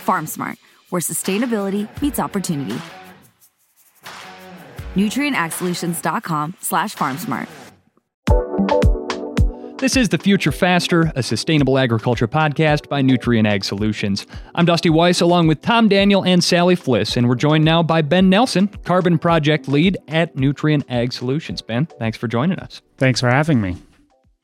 FarmSmart, 0.06 0.56
where 0.88 1.02
sustainability 1.02 1.88
meets 2.00 2.18
opportunity. 2.18 2.80
NutrienAgSolutions.com 4.94 6.54
slash 6.60 6.96
FarmSmart. 6.96 7.62
This 9.82 9.96
is 9.96 10.10
The 10.10 10.18
Future 10.18 10.52
Faster, 10.52 11.10
a 11.16 11.24
sustainable 11.24 11.76
agriculture 11.76 12.28
podcast 12.28 12.88
by 12.88 13.02
Nutrien 13.02 13.48
Ag 13.48 13.64
Solutions. 13.64 14.28
I'm 14.54 14.64
Dusty 14.64 14.90
Weiss 14.90 15.20
along 15.20 15.48
with 15.48 15.60
Tom 15.60 15.88
Daniel 15.88 16.24
and 16.24 16.44
Sally 16.44 16.76
Fliss, 16.76 17.16
and 17.16 17.28
we're 17.28 17.34
joined 17.34 17.64
now 17.64 17.82
by 17.82 18.00
Ben 18.00 18.30
Nelson, 18.30 18.68
Carbon 18.68 19.18
Project 19.18 19.66
Lead 19.66 19.98
at 20.06 20.36
Nutrien 20.36 20.84
Ag 20.88 21.12
Solutions. 21.12 21.62
Ben, 21.62 21.86
thanks 21.98 22.16
for 22.16 22.28
joining 22.28 22.60
us. 22.60 22.80
Thanks 22.96 23.18
for 23.18 23.28
having 23.28 23.60
me. 23.60 23.76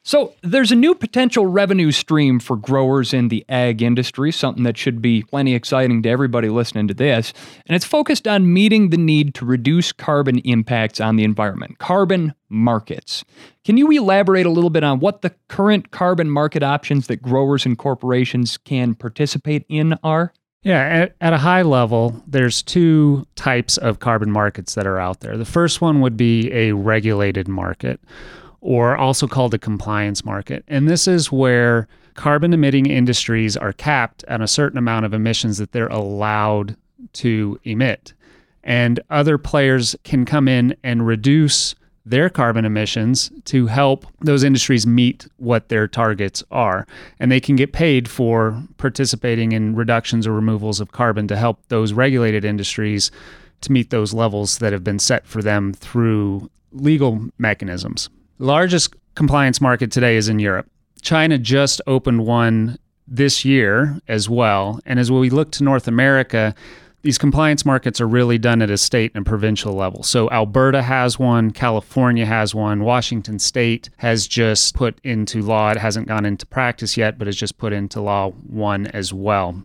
So, 0.09 0.33
there's 0.41 0.73
a 0.73 0.75
new 0.75 0.95
potential 0.95 1.45
revenue 1.45 1.91
stream 1.91 2.41
for 2.41 2.57
growers 2.57 3.13
in 3.13 3.29
the 3.29 3.45
ag 3.51 3.83
industry, 3.83 4.33
something 4.33 4.63
that 4.63 4.79
should 4.79 5.03
be 5.03 5.23
plenty 5.23 5.55
exciting 5.55 6.03
to 6.03 6.09
everybody 6.09 6.49
listening 6.49 6.89
to 6.89 6.95
this. 6.95 7.35
And 7.67 7.77
it's 7.77 7.85
focused 7.85 8.27
on 8.27 8.51
meeting 8.51 8.89
the 8.89 8.97
need 8.97 9.35
to 9.35 9.45
reduce 9.45 9.93
carbon 9.93 10.39
impacts 10.39 10.99
on 10.99 11.17
the 11.17 11.25
environment 11.25 11.79
carbon 11.79 12.33
markets. 12.49 13.23
Can 13.67 13.77
you 13.77 13.91
elaborate 13.91 14.47
a 14.47 14.51
little 14.51 14.71
bit 14.71 14.83
on 14.83 14.99
what 14.99 15.21
the 15.21 15.35
current 15.49 15.91
carbon 15.91 16.31
market 16.31 16.63
options 16.63 17.09
that 17.09 17.21
growers 17.21 17.67
and 17.67 17.77
corporations 17.77 18.57
can 18.57 18.95
participate 18.95 19.67
in 19.69 19.99
are? 20.03 20.33
Yeah, 20.63 20.81
at, 20.81 21.17
at, 21.21 21.35
a 21.35 21.39
high 21.39 21.61
level, 21.61 22.23
there's 22.27 22.63
two 22.63 23.27
types 23.37 23.77
of 23.77 23.99
carbon 23.99 24.31
markets 24.31 24.75
that 24.75 24.87
are 24.87 24.99
out 24.99 25.21
there. 25.21 25.37
The 25.37 25.45
first 25.45 25.83
one 25.83 26.01
would 26.01 26.17
be 26.17 26.51
a 26.51 26.73
regulated 26.73 27.47
market 27.47 28.01
or 28.61 28.97
also 28.97 29.27
called 29.27 29.55
a 29.55 29.59
compliance 29.59 30.25
market. 30.25 30.65
And 30.69 30.89
this 30.89 31.07
is 31.07 31.31
where 31.31 31.89
carbon 32.15 32.53
emitting 32.53 32.87
industries 32.87 33.57
are 33.57 33.73
capped 33.73 34.25
at 34.25 34.41
a 34.41 34.49
certain 34.49 34.79
amount 34.79 35.07
of 35.07 35.15
emissions 35.15 35.59
that 35.59 35.73
they're 35.73 35.87
allowed 35.89 36.77
to 37.13 37.61
emit. 37.65 38.13
And 38.65 39.01
other 39.11 39.39
players 39.39 39.95
can 40.03 40.25
come 40.25 40.49
in 40.49 40.77
and 40.83 41.07
reduce 41.07 41.75
their 42.05 42.29
carbon 42.29 42.65
emissions 42.65 43.31
to 43.45 43.67
help 43.67 44.07
those 44.21 44.43
industries 44.43 44.87
meet 44.87 45.29
what 45.37 45.69
their 45.69 45.87
targets 45.87 46.43
are. 46.51 46.87
And 47.21 47.31
they 47.31 47.41
can 47.41 47.55
get 47.55 47.73
paid 47.73 48.09
for 48.09 48.61
participating 48.79 49.53
in 49.53 49.77
reductions 49.77 50.27
or 50.27 50.33
removals 50.33 50.81
of 50.81 50.91
carbon 50.91 51.29
to 51.29 51.37
help 51.37 51.61
those 51.69 51.93
regulated 51.93 52.45
industries 52.45 53.11
to 53.61 53.73
meet 53.73 53.91
those 53.91 54.15
levels 54.15 54.59
that 54.59 54.73
have 54.73 54.85
been 54.85 54.99
set 54.99 55.27
for 55.27 55.43
them 55.43 55.73
through 55.73 56.51
legal 56.73 57.29
mechanisms 57.39 58.09
largest 58.39 58.95
compliance 59.15 59.61
market 59.61 59.91
today 59.91 60.17
is 60.17 60.29
in 60.29 60.39
Europe. 60.39 60.71
China 61.03 61.39
just 61.39 61.81
opened 61.87 62.27
one 62.27 62.79
this 63.07 63.45
year 63.45 64.01
as 64.09 64.29
well. 64.29 64.81
And 64.85 64.99
as 64.99 65.11
we 65.11 65.31
look 65.31 65.51
to 65.53 65.65
North 65.65 65.89
America, 65.89 66.55
these 67.03 67.19
compliance 67.19 67.65
markets 67.65 68.01
are 68.01 68.09
really 68.09 68.39
done 68.39 68.61
at 68.61 68.71
a 68.71 68.77
state 68.77 69.13
and 69.15 69.25
provincial 69.25 69.73
level. 69.73 70.03
So 70.03 70.29
Alberta 70.31 70.83
has 70.83 71.19
one, 71.19 71.53
California 71.53 72.27
has 72.27 72.55
one, 72.55 72.83
Washington 72.83 73.39
State 73.39 73.89
has 73.99 74.27
just 74.27 74.75
put 74.75 75.01
into 75.05 75.41
law, 75.41 75.71
it 75.71 75.79
hasn't 75.79 76.09
gone 76.09 76.25
into 76.25 76.45
practice 76.45 76.97
yet, 76.97 77.17
but 77.17 77.29
it's 77.29 77.37
just 77.37 77.57
put 77.57 77.73
into 77.73 78.01
law 78.01 78.31
one 78.31 78.89
as 78.89 79.13
well. 79.13 79.65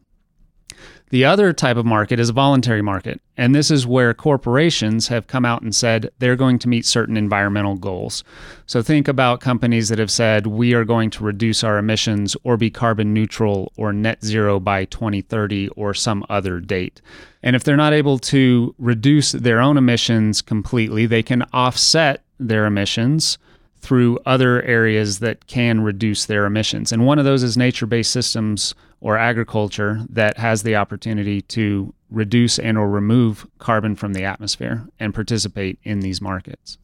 The 1.13 1.25
other 1.25 1.53
type 1.53 1.77
of 1.77 1.85
market 1.85 2.19
is 2.19 2.29
a 2.29 2.33
voluntary 2.33 2.81
market. 2.81 3.21
And 3.37 3.53
this 3.53 3.69
is 3.69 3.85
where 3.85 4.15
corporations 4.15 5.09
have 5.09 5.27
come 5.27 5.45
out 5.45 5.61
and 5.61 5.75
said 5.75 6.09
they're 6.17 6.35
going 6.35 6.57
to 6.57 6.67
meet 6.67 6.87
certain 6.87 7.17
environmental 7.17 7.75
goals. 7.75 8.23
So 8.65 8.81
think 8.81 9.07
about 9.07 9.39
companies 9.39 9.89
that 9.89 9.99
have 9.99 10.09
said 10.09 10.47
we 10.47 10.73
are 10.73 10.83
going 10.83 11.11
to 11.11 11.23
reduce 11.23 11.63
our 11.63 11.77
emissions 11.77 12.35
or 12.43 12.57
be 12.57 12.71
carbon 12.71 13.13
neutral 13.13 13.71
or 13.77 13.93
net 13.93 14.25
zero 14.25 14.59
by 14.59 14.85
2030 14.85 15.67
or 15.75 15.93
some 15.93 16.25
other 16.31 16.59
date. 16.59 16.99
And 17.43 17.55
if 17.55 17.63
they're 17.63 17.77
not 17.77 17.93
able 17.93 18.17
to 18.17 18.73
reduce 18.79 19.33
their 19.33 19.61
own 19.61 19.77
emissions 19.77 20.41
completely, 20.41 21.05
they 21.05 21.21
can 21.21 21.43
offset 21.53 22.23
their 22.39 22.65
emissions 22.65 23.37
through 23.83 24.17
other 24.25 24.61
areas 24.63 25.19
that 25.19 25.45
can 25.45 25.81
reduce 25.81 26.25
their 26.25 26.45
emissions. 26.45 26.93
And 26.93 27.05
one 27.05 27.19
of 27.19 27.25
those 27.25 27.43
is 27.43 27.57
nature 27.57 27.85
based 27.85 28.11
systems 28.11 28.73
or 29.01 29.17
agriculture 29.17 30.05
that 30.09 30.37
has 30.37 30.63
the 30.63 30.77
opportunity 30.77 31.41
to 31.41 31.93
reduce 32.09 32.57
and 32.57 32.77
or 32.77 32.89
remove 32.89 33.45
carbon 33.59 33.97
from 33.97 34.13
the 34.13 34.23
atmosphere 34.23 34.87
and 35.01 35.13
participate 35.13 35.79
in 35.83 35.99
these 35.99 36.21
markets. 36.21 36.77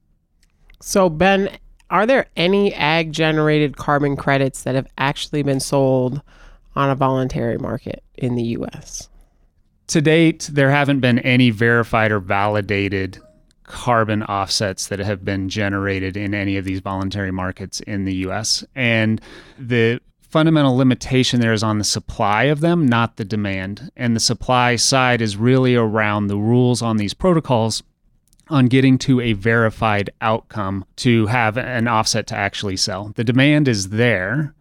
So 0.82 1.10
Ben, 1.10 1.58
are 1.90 2.06
there 2.06 2.28
any 2.36 2.74
ag 2.74 3.14
generated 3.14 3.78
carbon 3.78 4.18
credits 4.18 4.64
that 4.64 4.76
have 4.76 4.88
actually 4.98 5.42
been 5.42 5.62
sold 5.62 6.22
on 6.76 6.90
a 6.90 6.96
voluntary 6.96 7.58
market 7.58 8.04
in 8.16 8.36
the 8.36 8.44
US? 8.44 9.08
To 9.88 10.02
date, 10.02 10.50
there 10.52 10.70
haven't 10.70 11.00
been 11.00 11.20
any 11.20 11.50
verified 11.50 12.12
or 12.12 12.20
validated 12.20 13.20
carbon 13.70 14.24
offsets 14.24 14.88
that 14.88 15.00
have 15.00 15.24
been 15.24 15.48
generated 15.48 16.18
in 16.18 16.34
any 16.34 16.58
of 16.58 16.66
these 16.66 16.80
voluntary 16.82 17.32
markets 17.32 17.80
in 17.82 18.04
the 18.04 18.16
US. 18.28 18.66
And 18.76 19.22
the 19.58 20.02
fundamental 20.20 20.76
limitation 20.76 21.40
there 21.40 21.54
is 21.54 21.64
on 21.64 21.78
the 21.78 21.84
supply 21.84 22.46
of 22.46 22.60
them, 22.60 22.88
not 22.88 23.18
the 23.18 23.24
demand. 23.24 23.92
And 23.96 24.16
the 24.16 24.20
supply 24.20 24.76
side 24.76 25.22
is 25.22 25.38
really 25.38 25.76
around 25.76 26.28
the 26.28 26.38
rules 26.38 26.82
on 26.82 26.98
these 26.98 27.14
protocols 27.14 27.84
on 28.50 28.66
getting 28.66 28.98
to 28.98 29.22
a 29.22 29.34
verified 29.34 30.10
outcome 30.20 30.84
to 30.96 31.28
have 31.28 31.56
an 31.56 31.88
offset 31.88 32.26
to 32.28 32.36
actually 32.36 32.76
sell. 32.76 33.12
The 33.16 33.24
demand 33.24 33.68
is 33.68 33.90
there. 33.90 34.56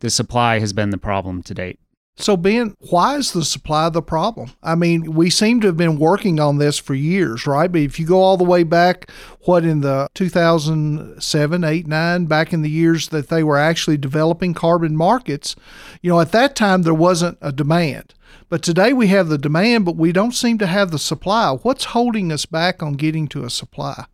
The 0.00 0.08
supply 0.08 0.58
has 0.60 0.72
been 0.72 0.90
the 0.90 0.98
problem 0.98 1.42
to 1.42 1.54
date. 1.54 1.78
So, 2.20 2.36
Ben, 2.36 2.74
why 2.90 3.16
is 3.16 3.32
the 3.32 3.44
supply 3.44 3.88
the 3.90 4.02
problem? 4.02 4.50
I 4.60 4.74
mean, 4.74 5.14
we 5.14 5.30
seem 5.30 5.60
to 5.60 5.68
have 5.68 5.76
been 5.76 6.00
working 6.00 6.40
on 6.40 6.58
this 6.58 6.76
for 6.76 6.94
years, 6.94 7.46
right? 7.46 7.70
But 7.70 7.82
if 7.82 8.00
you 8.00 8.06
go 8.06 8.20
all 8.20 8.36
the 8.36 8.42
way 8.42 8.64
back, 8.64 9.08
what, 9.42 9.64
in 9.64 9.82
the 9.82 10.08
2007, 10.14 11.64
8, 11.64 11.86
9, 11.86 12.26
back 12.26 12.52
in 12.52 12.62
the 12.62 12.70
years 12.70 13.08
that 13.08 13.28
they 13.28 13.44
were 13.44 13.56
actually 13.56 13.98
developing 13.98 14.52
carbon 14.52 14.96
markets, 14.96 15.54
you 16.02 16.10
know, 16.10 16.20
at 16.20 16.32
that 16.32 16.56
time 16.56 16.82
there 16.82 16.92
wasn't 16.92 17.38
a 17.40 17.52
demand. 17.52 18.14
But 18.48 18.62
today 18.62 18.92
we 18.92 19.06
have 19.08 19.28
the 19.28 19.38
demand, 19.38 19.84
but 19.84 19.94
we 19.94 20.10
don't 20.10 20.34
seem 20.34 20.58
to 20.58 20.66
have 20.66 20.90
the 20.90 20.98
supply. 20.98 21.52
What's 21.62 21.84
holding 21.84 22.32
us 22.32 22.46
back 22.46 22.82
on 22.82 22.94
getting 22.94 23.28
to 23.28 23.44
a 23.44 23.50
supply? 23.50 24.06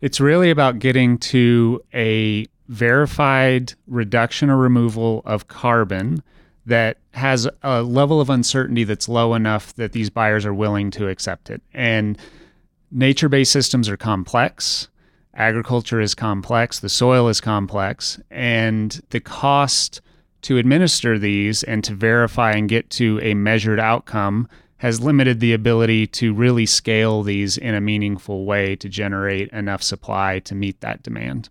It's 0.00 0.20
really 0.20 0.50
about 0.50 0.80
getting 0.80 1.18
to 1.18 1.80
a 1.94 2.46
verified 2.66 3.74
reduction 3.86 4.50
or 4.50 4.56
removal 4.56 5.22
of 5.24 5.46
carbon 5.46 6.24
that 6.66 6.98
has 7.12 7.48
a 7.62 7.82
level 7.82 8.20
of 8.20 8.30
uncertainty 8.30 8.84
that's 8.84 9.08
low 9.08 9.34
enough 9.34 9.74
that 9.74 9.92
these 9.92 10.10
buyers 10.10 10.46
are 10.46 10.54
willing 10.54 10.90
to 10.92 11.08
accept 11.08 11.50
it. 11.50 11.62
And 11.72 12.18
nature 12.90 13.28
based 13.28 13.52
systems 13.52 13.88
are 13.88 13.96
complex. 13.96 14.88
Agriculture 15.34 16.00
is 16.00 16.14
complex. 16.14 16.78
The 16.78 16.88
soil 16.88 17.28
is 17.28 17.40
complex. 17.40 18.20
And 18.30 19.00
the 19.10 19.20
cost 19.20 20.00
to 20.42 20.58
administer 20.58 21.18
these 21.18 21.62
and 21.62 21.82
to 21.84 21.94
verify 21.94 22.52
and 22.52 22.68
get 22.68 22.90
to 22.90 23.18
a 23.22 23.34
measured 23.34 23.80
outcome 23.80 24.48
has 24.76 25.00
limited 25.00 25.40
the 25.40 25.54
ability 25.54 26.06
to 26.06 26.34
really 26.34 26.66
scale 26.66 27.22
these 27.22 27.56
in 27.56 27.74
a 27.74 27.80
meaningful 27.80 28.44
way 28.44 28.76
to 28.76 28.88
generate 28.88 29.48
enough 29.50 29.82
supply 29.82 30.38
to 30.40 30.54
meet 30.54 30.80
that 30.80 31.02
demand. 31.02 31.48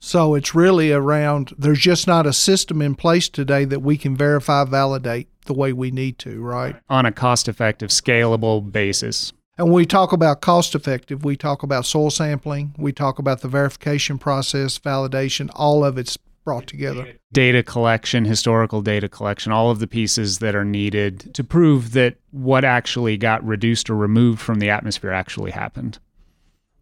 So 0.00 0.34
it's 0.34 0.54
really 0.54 0.92
around 0.92 1.54
there's 1.58 1.78
just 1.78 2.06
not 2.06 2.26
a 2.26 2.32
system 2.32 2.80
in 2.80 2.94
place 2.94 3.28
today 3.28 3.66
that 3.66 3.80
we 3.80 3.98
can 3.98 4.16
verify, 4.16 4.64
validate 4.64 5.28
the 5.44 5.54
way 5.54 5.72
we 5.72 5.90
need 5.90 6.18
to, 6.20 6.40
right? 6.40 6.76
On 6.88 7.04
a 7.04 7.12
cost 7.12 7.48
effective, 7.48 7.90
scalable 7.90 8.72
basis. 8.72 9.32
And 9.58 9.66
when 9.66 9.74
we 9.74 9.84
talk 9.84 10.12
about 10.12 10.40
cost 10.40 10.74
effective, 10.74 11.22
we 11.22 11.36
talk 11.36 11.62
about 11.62 11.84
soil 11.84 12.08
sampling, 12.10 12.74
we 12.78 12.92
talk 12.92 13.18
about 13.18 13.42
the 13.42 13.48
verification 13.48 14.18
process, 14.18 14.78
validation, 14.78 15.50
all 15.54 15.84
of 15.84 15.98
it's 15.98 16.16
brought 16.44 16.66
together. 16.66 17.06
Data 17.30 17.62
collection, 17.62 18.24
historical 18.24 18.80
data 18.80 19.08
collection, 19.08 19.52
all 19.52 19.70
of 19.70 19.80
the 19.80 19.86
pieces 19.86 20.38
that 20.38 20.54
are 20.54 20.64
needed 20.64 21.34
to 21.34 21.44
prove 21.44 21.92
that 21.92 22.16
what 22.30 22.64
actually 22.64 23.18
got 23.18 23.44
reduced 23.44 23.90
or 23.90 23.96
removed 23.96 24.40
from 24.40 24.60
the 24.60 24.70
atmosphere 24.70 25.12
actually 25.12 25.50
happened. 25.50 25.98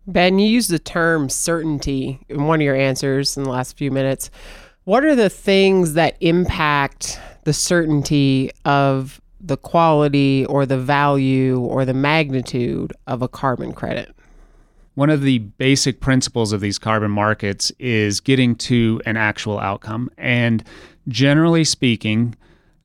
Ben, 0.08 0.38
you 0.38 0.48
used 0.48 0.70
the 0.70 0.78
term 0.78 1.28
certainty 1.28 2.18
in 2.30 2.46
one 2.46 2.60
of 2.60 2.64
your 2.64 2.74
answers 2.74 3.36
in 3.36 3.42
the 3.42 3.50
last 3.50 3.76
few 3.76 3.90
minutes. 3.90 4.30
What 4.84 5.04
are 5.04 5.14
the 5.14 5.28
things 5.28 5.92
that 5.92 6.16
impact 6.20 7.20
the 7.44 7.52
certainty 7.52 8.50
of 8.64 9.20
the 9.38 9.58
quality 9.58 10.46
or 10.46 10.64
the 10.64 10.78
value 10.78 11.60
or 11.60 11.84
the 11.84 11.92
magnitude 11.92 12.94
of 13.06 13.20
a 13.20 13.28
carbon 13.28 13.74
credit? 13.74 14.14
One 14.94 15.10
of 15.10 15.20
the 15.20 15.40
basic 15.40 16.00
principles 16.00 16.54
of 16.54 16.62
these 16.62 16.78
carbon 16.78 17.10
markets 17.10 17.70
is 17.78 18.20
getting 18.20 18.56
to 18.56 19.02
an 19.04 19.18
actual 19.18 19.60
outcome. 19.60 20.10
And 20.16 20.64
generally 21.06 21.64
speaking, 21.64 22.34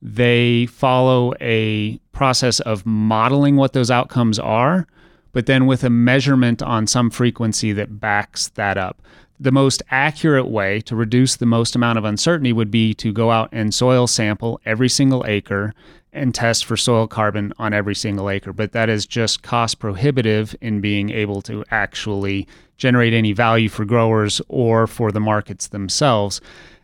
they 0.02 0.66
follow 0.66 1.32
a 1.40 1.96
process 2.12 2.60
of 2.60 2.84
modeling 2.84 3.56
what 3.56 3.72
those 3.72 3.90
outcomes 3.90 4.38
are 4.38 4.86
but 5.34 5.46
then 5.46 5.66
with 5.66 5.84
a 5.84 5.90
measurement 5.90 6.62
on 6.62 6.86
some 6.86 7.10
frequency 7.10 7.72
that 7.72 8.00
backs 8.00 8.48
that 8.50 8.78
up. 8.78 9.02
The 9.38 9.52
most 9.52 9.82
accurate 9.90 10.46
way 10.46 10.80
to 10.82 10.94
reduce 10.96 11.36
the 11.36 11.44
most 11.44 11.74
amount 11.74 11.98
of 11.98 12.04
uncertainty 12.04 12.52
would 12.52 12.70
be 12.70 12.94
to 12.94 13.12
go 13.12 13.30
out 13.32 13.48
and 13.52 13.74
soil 13.74 14.06
sample 14.06 14.60
every 14.64 14.88
single 14.88 15.24
acre 15.26 15.74
and 16.12 16.32
test 16.32 16.64
for 16.64 16.76
soil 16.76 17.08
carbon 17.08 17.52
on 17.58 17.74
every 17.74 17.96
single 17.96 18.30
acre. 18.30 18.52
But 18.52 18.70
that 18.72 18.88
is 18.88 19.04
just 19.04 19.42
cost 19.42 19.80
prohibitive 19.80 20.54
in 20.60 20.80
being 20.80 21.10
able 21.10 21.42
to 21.42 21.64
actually 21.72 22.46
generate 22.76 23.12
any 23.12 23.32
value 23.32 23.68
for 23.68 23.84
growers 23.84 24.40
or 24.48 24.86
for 24.86 25.10
the 25.10 25.20
markets 25.20 25.66
themselves. 25.66 26.40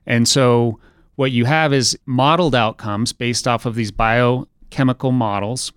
And 0.07 0.29
so 0.29 0.81
what 1.15 1.31
you 1.31 1.45
have 1.45 1.73
is 1.73 1.97
modeled 2.05 2.57
outcomes 2.57 3.13
based 3.13 3.47
off 3.47 3.65
of 3.65 3.77
these 3.77 3.93
biochemical 3.93 5.13
models 5.13 5.73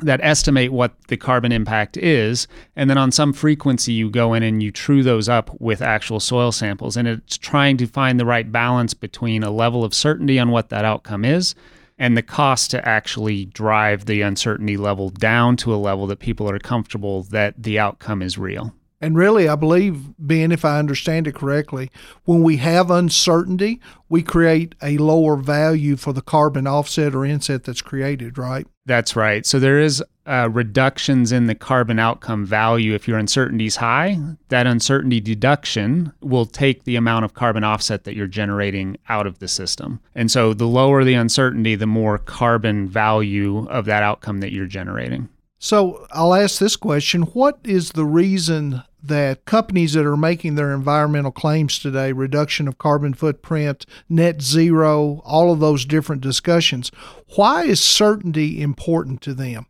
that 0.00 0.20
estimate 0.22 0.72
what 0.72 0.94
the 1.08 1.16
carbon 1.16 1.52
impact 1.52 1.96
is. 1.96 2.46
And 2.74 2.88
then 2.90 2.98
on 2.98 3.12
some 3.12 3.32
frequency, 3.32 3.92
you 3.92 4.10
go 4.10 4.34
in 4.34 4.42
and 4.42 4.62
you 4.62 4.70
true 4.70 5.02
those 5.02 5.28
up 5.28 5.50
with 5.60 5.82
actual 5.82 6.20
soil 6.20 6.52
samples. 6.52 6.96
And 6.96 7.08
it's 7.08 7.38
trying 7.38 7.76
to 7.78 7.86
find 7.86 8.20
the 8.20 8.26
right 8.26 8.50
balance 8.50 8.94
between 8.94 9.42
a 9.42 9.50
level 9.50 9.84
of 9.84 9.94
certainty 9.94 10.38
on 10.38 10.50
what 10.50 10.68
that 10.68 10.84
outcome 10.84 11.24
is 11.24 11.54
and 11.98 12.16
the 12.16 12.22
cost 12.22 12.70
to 12.70 12.88
actually 12.88 13.46
drive 13.46 14.04
the 14.04 14.20
uncertainty 14.20 14.76
level 14.76 15.08
down 15.10 15.56
to 15.56 15.74
a 15.74 15.76
level 15.76 16.06
that 16.06 16.18
people 16.18 16.48
are 16.48 16.58
comfortable 16.58 17.22
that 17.24 17.54
the 17.62 17.78
outcome 17.78 18.22
is 18.22 18.36
real. 18.36 18.74
And 19.00 19.16
really, 19.16 19.46
I 19.46 19.56
believe, 19.56 20.14
Ben, 20.18 20.52
if 20.52 20.64
I 20.64 20.78
understand 20.78 21.26
it 21.26 21.34
correctly, 21.34 21.90
when 22.24 22.42
we 22.42 22.56
have 22.58 22.90
uncertainty, 22.90 23.80
we 24.08 24.22
create 24.22 24.74
a 24.82 24.96
lower 24.96 25.36
value 25.36 25.96
for 25.96 26.14
the 26.14 26.22
carbon 26.22 26.66
offset 26.66 27.14
or 27.14 27.26
inset 27.26 27.64
that's 27.64 27.82
created, 27.82 28.38
right? 28.38 28.66
That's 28.86 29.14
right. 29.14 29.44
So 29.44 29.58
there 29.58 29.80
is 29.80 30.02
uh, 30.26 30.48
reductions 30.50 31.30
in 31.30 31.46
the 31.46 31.54
carbon 31.54 31.98
outcome 31.98 32.46
value 32.46 32.94
if 32.94 33.06
your 33.06 33.18
uncertainty 33.18 33.66
is 33.66 33.76
high. 33.76 34.18
That 34.48 34.66
uncertainty 34.66 35.20
deduction 35.20 36.12
will 36.20 36.46
take 36.46 36.84
the 36.84 36.96
amount 36.96 37.24
of 37.24 37.34
carbon 37.34 37.64
offset 37.64 38.04
that 38.04 38.16
you're 38.16 38.26
generating 38.26 38.96
out 39.08 39.26
of 39.26 39.40
the 39.40 39.48
system. 39.48 40.00
And 40.14 40.30
so 40.30 40.54
the 40.54 40.66
lower 40.66 41.04
the 41.04 41.14
uncertainty, 41.14 41.74
the 41.74 41.86
more 41.86 42.18
carbon 42.18 42.88
value 42.88 43.66
of 43.68 43.84
that 43.86 44.02
outcome 44.02 44.40
that 44.40 44.52
you're 44.52 44.66
generating. 44.66 45.28
So 45.58 46.06
I'll 46.10 46.34
ask 46.34 46.58
this 46.58 46.76
question 46.76 47.22
What 47.22 47.58
is 47.64 47.90
the 47.90 48.04
reason 48.04 48.82
that 49.02 49.44
companies 49.44 49.92
that 49.92 50.04
are 50.04 50.16
making 50.16 50.56
their 50.56 50.74
environmental 50.74 51.30
claims 51.30 51.78
today, 51.78 52.12
reduction 52.12 52.66
of 52.66 52.78
carbon 52.78 53.14
footprint, 53.14 53.86
net 54.08 54.42
zero, 54.42 55.22
all 55.24 55.52
of 55.52 55.60
those 55.60 55.84
different 55.84 56.22
discussions, 56.22 56.90
why 57.36 57.64
is 57.64 57.80
certainty 57.80 58.60
important 58.60 59.20
to 59.22 59.34
them? 59.34 59.66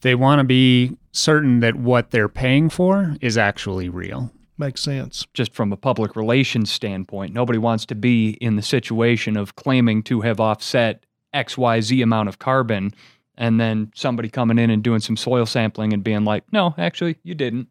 They 0.00 0.14
want 0.14 0.38
to 0.38 0.44
be 0.44 0.96
certain 1.12 1.60
that 1.60 1.76
what 1.76 2.10
they're 2.10 2.28
paying 2.28 2.70
for 2.70 3.16
is 3.20 3.36
actually 3.36 3.88
real. 3.88 4.30
Makes 4.56 4.82
sense. 4.82 5.26
Just 5.34 5.52
from 5.52 5.72
a 5.72 5.76
public 5.76 6.16
relations 6.16 6.70
standpoint, 6.70 7.32
nobody 7.32 7.58
wants 7.58 7.86
to 7.86 7.94
be 7.94 8.30
in 8.40 8.56
the 8.56 8.62
situation 8.62 9.36
of 9.36 9.54
claiming 9.54 10.02
to 10.04 10.22
have 10.22 10.40
offset 10.40 11.04
XYZ 11.34 12.02
amount 12.02 12.28
of 12.28 12.38
carbon 12.38 12.92
and 13.38 13.58
then 13.58 13.90
somebody 13.94 14.28
coming 14.28 14.58
in 14.58 14.68
and 14.68 14.82
doing 14.82 15.00
some 15.00 15.16
soil 15.16 15.46
sampling 15.46 15.94
and 15.94 16.04
being 16.04 16.24
like, 16.24 16.44
no, 16.52 16.74
actually, 16.76 17.16
you 17.22 17.34
didn't. 17.34 17.68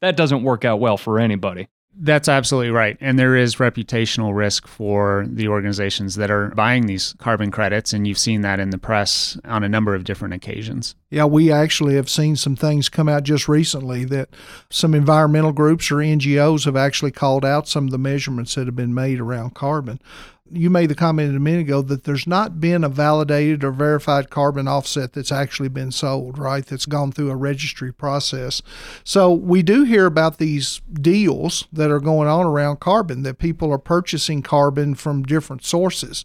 That 0.00 0.16
doesn't 0.16 0.42
work 0.42 0.64
out 0.64 0.80
well 0.80 0.96
for 0.96 1.20
anybody. 1.20 1.68
That's 2.02 2.28
absolutely 2.28 2.70
right. 2.70 2.96
And 3.00 3.18
there 3.18 3.36
is 3.36 3.56
reputational 3.56 4.34
risk 4.34 4.66
for 4.66 5.26
the 5.28 5.48
organizations 5.48 6.14
that 6.14 6.30
are 6.30 6.48
buying 6.50 6.86
these 6.86 7.14
carbon 7.18 7.50
credits. 7.50 7.92
And 7.92 8.06
you've 8.06 8.18
seen 8.18 8.40
that 8.42 8.60
in 8.60 8.70
the 8.70 8.78
press 8.78 9.36
on 9.44 9.62
a 9.64 9.68
number 9.68 9.94
of 9.94 10.04
different 10.04 10.32
occasions. 10.32 10.94
Yeah, 11.10 11.24
we 11.24 11.52
actually 11.52 11.96
have 11.96 12.08
seen 12.08 12.36
some 12.36 12.56
things 12.56 12.88
come 12.88 13.08
out 13.08 13.24
just 13.24 13.48
recently 13.48 14.04
that 14.06 14.30
some 14.70 14.94
environmental 14.94 15.52
groups 15.52 15.90
or 15.90 15.96
NGOs 15.96 16.64
have 16.64 16.76
actually 16.76 17.10
called 17.10 17.44
out 17.44 17.68
some 17.68 17.86
of 17.86 17.90
the 17.90 17.98
measurements 17.98 18.54
that 18.54 18.66
have 18.66 18.76
been 18.76 18.94
made 18.94 19.20
around 19.20 19.54
carbon 19.54 20.00
you 20.52 20.70
made 20.70 20.90
the 20.90 20.94
comment 20.94 21.36
a 21.36 21.40
minute 21.40 21.60
ago 21.60 21.82
that 21.82 22.04
there's 22.04 22.26
not 22.26 22.60
been 22.60 22.84
a 22.84 22.88
validated 22.88 23.62
or 23.62 23.70
verified 23.70 24.30
carbon 24.30 24.66
offset 24.66 25.12
that's 25.12 25.32
actually 25.32 25.68
been 25.68 25.92
sold, 25.92 26.38
right? 26.38 26.64
That's 26.64 26.86
gone 26.86 27.12
through 27.12 27.30
a 27.30 27.36
registry 27.36 27.92
process. 27.92 28.62
So 29.04 29.32
we 29.32 29.62
do 29.62 29.84
hear 29.84 30.06
about 30.06 30.38
these 30.38 30.80
deals 30.92 31.66
that 31.72 31.90
are 31.90 32.00
going 32.00 32.28
on 32.28 32.46
around 32.46 32.80
carbon, 32.80 33.22
that 33.22 33.38
people 33.38 33.72
are 33.72 33.78
purchasing 33.78 34.42
carbon 34.42 34.94
from 34.94 35.22
different 35.22 35.64
sources. 35.64 36.24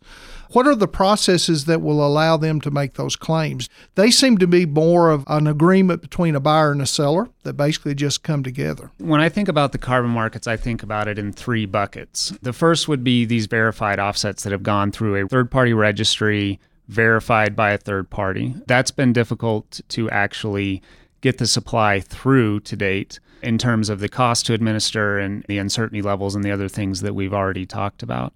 What 0.51 0.67
are 0.67 0.75
the 0.75 0.87
processes 0.87 1.65
that 1.65 1.81
will 1.81 2.05
allow 2.05 2.37
them 2.37 2.61
to 2.61 2.71
make 2.71 2.93
those 2.93 3.15
claims? 3.15 3.69
They 3.95 4.11
seem 4.11 4.37
to 4.37 4.47
be 4.47 4.65
more 4.65 5.11
of 5.11 5.23
an 5.27 5.47
agreement 5.47 6.01
between 6.01 6.35
a 6.35 6.39
buyer 6.39 6.71
and 6.71 6.81
a 6.81 6.85
seller 6.85 7.29
that 7.43 7.53
basically 7.53 7.95
just 7.95 8.23
come 8.23 8.43
together. 8.43 8.91
When 8.97 9.21
I 9.21 9.29
think 9.29 9.47
about 9.47 9.71
the 9.71 9.77
carbon 9.77 10.11
markets, 10.11 10.47
I 10.47 10.57
think 10.57 10.83
about 10.83 11.07
it 11.07 11.17
in 11.19 11.31
three 11.31 11.65
buckets. 11.65 12.33
The 12.41 12.53
first 12.53 12.87
would 12.87 13.03
be 13.03 13.25
these 13.25 13.47
verified 13.47 13.99
offsets 13.99 14.43
that 14.43 14.51
have 14.51 14.63
gone 14.63 14.91
through 14.91 15.15
a 15.15 15.27
third 15.27 15.51
party 15.51 15.73
registry 15.73 16.59
verified 16.87 17.55
by 17.55 17.71
a 17.71 17.77
third 17.77 18.09
party. 18.09 18.55
That's 18.67 18.91
been 18.91 19.13
difficult 19.13 19.81
to 19.89 20.09
actually 20.11 20.81
get 21.21 21.39
the 21.39 21.47
supply 21.47 21.99
through 21.99 22.59
to 22.61 22.75
date 22.75 23.19
in 23.41 23.57
terms 23.57 23.89
of 23.89 23.99
the 23.99 24.09
cost 24.09 24.45
to 24.45 24.53
administer 24.53 25.17
and 25.17 25.43
the 25.47 25.57
uncertainty 25.57 26.01
levels 26.01 26.35
and 26.35 26.43
the 26.43 26.51
other 26.51 26.67
things 26.67 27.01
that 27.01 27.15
we've 27.15 27.33
already 27.33 27.65
talked 27.65 28.03
about. 28.03 28.33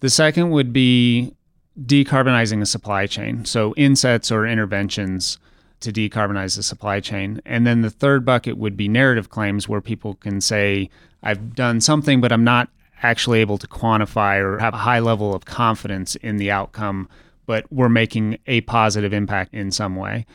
The 0.00 0.10
second 0.10 0.50
would 0.50 0.72
be 0.72 1.34
decarbonizing 1.80 2.60
a 2.60 2.66
supply 2.66 3.06
chain. 3.06 3.44
So, 3.44 3.74
insets 3.76 4.30
or 4.30 4.46
interventions 4.46 5.38
to 5.80 5.92
decarbonize 5.92 6.56
the 6.56 6.62
supply 6.62 7.00
chain. 7.00 7.40
And 7.46 7.66
then 7.66 7.80
the 7.80 7.90
third 7.90 8.24
bucket 8.24 8.58
would 8.58 8.76
be 8.76 8.88
narrative 8.88 9.30
claims 9.30 9.68
where 9.68 9.80
people 9.80 10.14
can 10.14 10.40
say, 10.40 10.90
I've 11.22 11.54
done 11.54 11.80
something, 11.80 12.20
but 12.20 12.32
I'm 12.32 12.44
not 12.44 12.68
actually 13.02 13.40
able 13.40 13.58
to 13.58 13.66
quantify 13.66 14.40
or 14.40 14.58
have 14.58 14.74
a 14.74 14.78
high 14.78 14.98
level 14.98 15.34
of 15.34 15.46
confidence 15.46 16.16
in 16.16 16.36
the 16.36 16.50
outcome, 16.50 17.08
but 17.46 17.70
we're 17.72 17.88
making 17.88 18.38
a 18.46 18.60
positive 18.62 19.12
impact 19.12 19.54
in 19.54 19.70
some 19.70 19.96
way. 19.96 20.26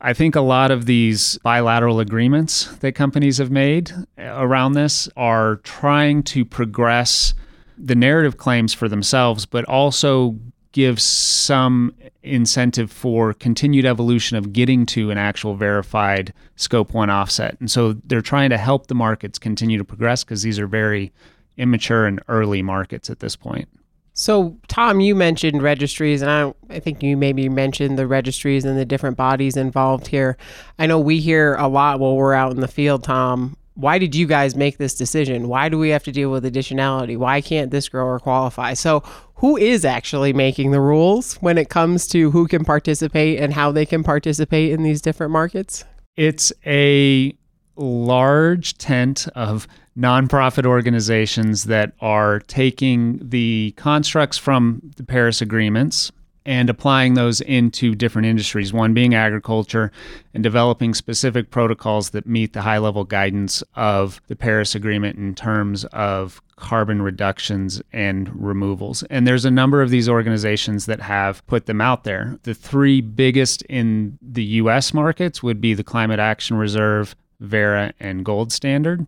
I 0.00 0.12
think 0.12 0.34
a 0.34 0.40
lot 0.40 0.70
of 0.70 0.86
these 0.86 1.38
bilateral 1.42 2.00
agreements 2.00 2.66
that 2.76 2.92
companies 2.92 3.38
have 3.38 3.50
made 3.50 3.92
around 4.18 4.72
this 4.72 5.08
are 5.16 5.56
trying 5.56 6.22
to 6.24 6.44
progress 6.44 7.34
the 7.76 7.94
narrative 7.94 8.36
claims 8.36 8.72
for 8.72 8.88
themselves, 8.88 9.46
but 9.46 9.64
also 9.64 10.38
give 10.72 11.00
some 11.00 11.94
incentive 12.24 12.90
for 12.90 13.32
continued 13.32 13.84
evolution 13.84 14.36
of 14.36 14.52
getting 14.52 14.84
to 14.84 15.10
an 15.10 15.18
actual 15.18 15.54
verified 15.54 16.32
scope 16.56 16.92
one 16.92 17.10
offset. 17.10 17.56
And 17.60 17.70
so 17.70 17.92
they're 18.04 18.20
trying 18.20 18.50
to 18.50 18.58
help 18.58 18.88
the 18.88 18.94
markets 18.94 19.38
continue 19.38 19.78
to 19.78 19.84
progress 19.84 20.24
because 20.24 20.42
these 20.42 20.58
are 20.58 20.66
very 20.66 21.12
immature 21.56 22.06
and 22.06 22.20
early 22.26 22.60
markets 22.60 23.08
at 23.08 23.20
this 23.20 23.36
point. 23.36 23.68
So, 24.14 24.56
Tom, 24.68 25.00
you 25.00 25.14
mentioned 25.14 25.62
registries, 25.62 26.22
and 26.22 26.30
I, 26.30 26.54
I 26.70 26.78
think 26.78 27.02
you 27.02 27.16
maybe 27.16 27.48
mentioned 27.48 27.98
the 27.98 28.06
registries 28.06 28.64
and 28.64 28.78
the 28.78 28.84
different 28.84 29.16
bodies 29.16 29.56
involved 29.56 30.06
here. 30.06 30.36
I 30.78 30.86
know 30.86 31.00
we 31.00 31.20
hear 31.20 31.54
a 31.54 31.66
lot 31.66 31.98
while 31.98 32.16
we're 32.16 32.34
out 32.34 32.52
in 32.52 32.60
the 32.60 32.68
field, 32.68 33.02
Tom, 33.02 33.56
why 33.74 33.98
did 33.98 34.14
you 34.14 34.26
guys 34.26 34.54
make 34.54 34.78
this 34.78 34.94
decision? 34.94 35.48
Why 35.48 35.68
do 35.68 35.78
we 35.78 35.88
have 35.90 36.04
to 36.04 36.12
deal 36.12 36.30
with 36.30 36.44
additionality? 36.44 37.16
Why 37.16 37.40
can't 37.40 37.70
this 37.70 37.88
grower 37.88 38.18
qualify? 38.18 38.74
So, 38.74 39.02
who 39.36 39.56
is 39.56 39.84
actually 39.84 40.32
making 40.32 40.70
the 40.70 40.80
rules 40.80 41.34
when 41.36 41.58
it 41.58 41.68
comes 41.68 42.06
to 42.08 42.30
who 42.30 42.46
can 42.46 42.64
participate 42.64 43.40
and 43.40 43.52
how 43.52 43.72
they 43.72 43.84
can 43.84 44.04
participate 44.04 44.72
in 44.72 44.84
these 44.84 45.02
different 45.02 45.32
markets? 45.32 45.84
It's 46.16 46.52
a 46.64 47.36
large 47.76 48.78
tent 48.78 49.26
of 49.34 49.66
nonprofit 49.98 50.64
organizations 50.64 51.64
that 51.64 51.92
are 52.00 52.40
taking 52.40 53.18
the 53.22 53.74
constructs 53.76 54.38
from 54.38 54.80
the 54.96 55.04
Paris 55.04 55.40
agreements 55.40 56.12
and 56.46 56.68
applying 56.68 57.14
those 57.14 57.40
into 57.40 57.94
different 57.94 58.26
industries, 58.26 58.72
one 58.72 58.92
being 58.92 59.14
agriculture, 59.14 59.90
and 60.34 60.42
developing 60.42 60.92
specific 60.92 61.50
protocols 61.50 62.10
that 62.10 62.26
meet 62.26 62.52
the 62.52 62.62
high 62.62 62.78
level 62.78 63.04
guidance 63.04 63.62
of 63.74 64.20
the 64.26 64.36
Paris 64.36 64.74
Agreement 64.74 65.18
in 65.18 65.34
terms 65.34 65.84
of 65.86 66.42
carbon 66.56 67.02
reductions 67.02 67.82
and 67.92 68.30
removals. 68.34 69.02
And 69.04 69.26
there's 69.26 69.44
a 69.44 69.50
number 69.50 69.82
of 69.82 69.90
these 69.90 70.08
organizations 70.08 70.86
that 70.86 71.00
have 71.00 71.44
put 71.46 71.66
them 71.66 71.80
out 71.80 72.04
there. 72.04 72.38
The 72.42 72.54
three 72.54 73.00
biggest 73.00 73.62
in 73.62 74.18
the 74.20 74.44
US 74.44 74.94
markets 74.94 75.42
would 75.42 75.60
be 75.60 75.74
the 75.74 75.84
Climate 75.84 76.20
Action 76.20 76.56
Reserve, 76.56 77.16
Verra, 77.40 77.92
and 77.98 78.24
Gold 78.24 78.52
Standard. 78.52 79.06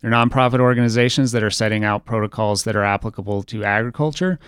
They're 0.00 0.10
nonprofit 0.10 0.60
organizations 0.60 1.32
that 1.32 1.42
are 1.42 1.50
setting 1.50 1.84
out 1.84 2.04
protocols 2.04 2.64
that 2.64 2.76
are 2.76 2.84
applicable 2.84 3.42
to 3.44 3.64
agriculture. 3.64 4.38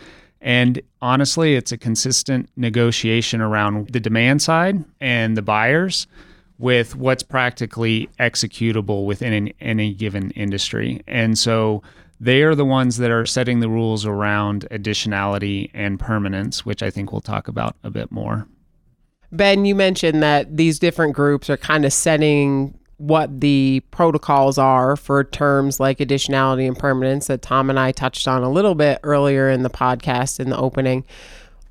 And 0.41 0.81
honestly, 1.03 1.55
it's 1.55 1.73
a 1.73 1.79
consistent 1.79 2.49
negotiation 2.57 3.41
around 3.41 3.91
the 3.91 4.01
demand 4.01 4.41
side 4.43 4.85
and 5.01 5.37
the 5.37 5.43
buyers 5.43 6.07
with 6.59 6.97
what's 6.97 7.23
practically 7.23 8.09
executable 8.19 9.07
within 9.07 9.33
an, 9.33 9.53
any 9.61 9.95
given 9.95 10.31
industry. 10.33 11.03
And 11.07 11.39
so 11.39 11.83
they 12.21 12.43
are 12.43 12.55
the 12.55 12.65
ones 12.65 12.99
that 12.99 13.11
are 13.11 13.27
setting 13.27 13.61
the 13.61 13.69
rules 13.69 14.05
around 14.05 14.67
additionality 14.71 15.71
and 15.73 15.99
permanence, 15.99 16.67
which 16.67 16.83
I 16.83 16.91
think 16.91 17.13
we'll 17.13 17.23
talk 17.23 17.49
about 17.49 17.77
a 17.83 17.91
bit 17.91 18.11
more. 18.11 18.47
Ben, 19.33 19.65
you 19.65 19.75
mentioned 19.75 20.23
that 20.23 20.57
these 20.57 20.79
different 20.79 21.15
groups 21.15 21.49
are 21.49 21.57
kind 21.57 21.85
of 21.85 21.93
setting 21.93 22.79
what 23.01 23.41
the 23.41 23.83
protocols 23.91 24.59
are 24.59 24.95
for 24.95 25.25
terms 25.25 25.81
like 25.81 25.99
additionality 25.99 26.67
and 26.69 26.79
permanence 26.79 27.29
that 27.29 27.41
Tom 27.41 27.71
and 27.71 27.81
I 27.81 27.93
touched 27.93 28.29
on 28.29 28.43
a 28.43 28.51
little 28.51 28.75
bit 28.75 29.01
earlier 29.03 29.49
in 29.49 29.63
the 29.63 29.71
podcast 29.71 30.39
in 30.39 30.51
the 30.51 30.59
opening. 30.59 31.05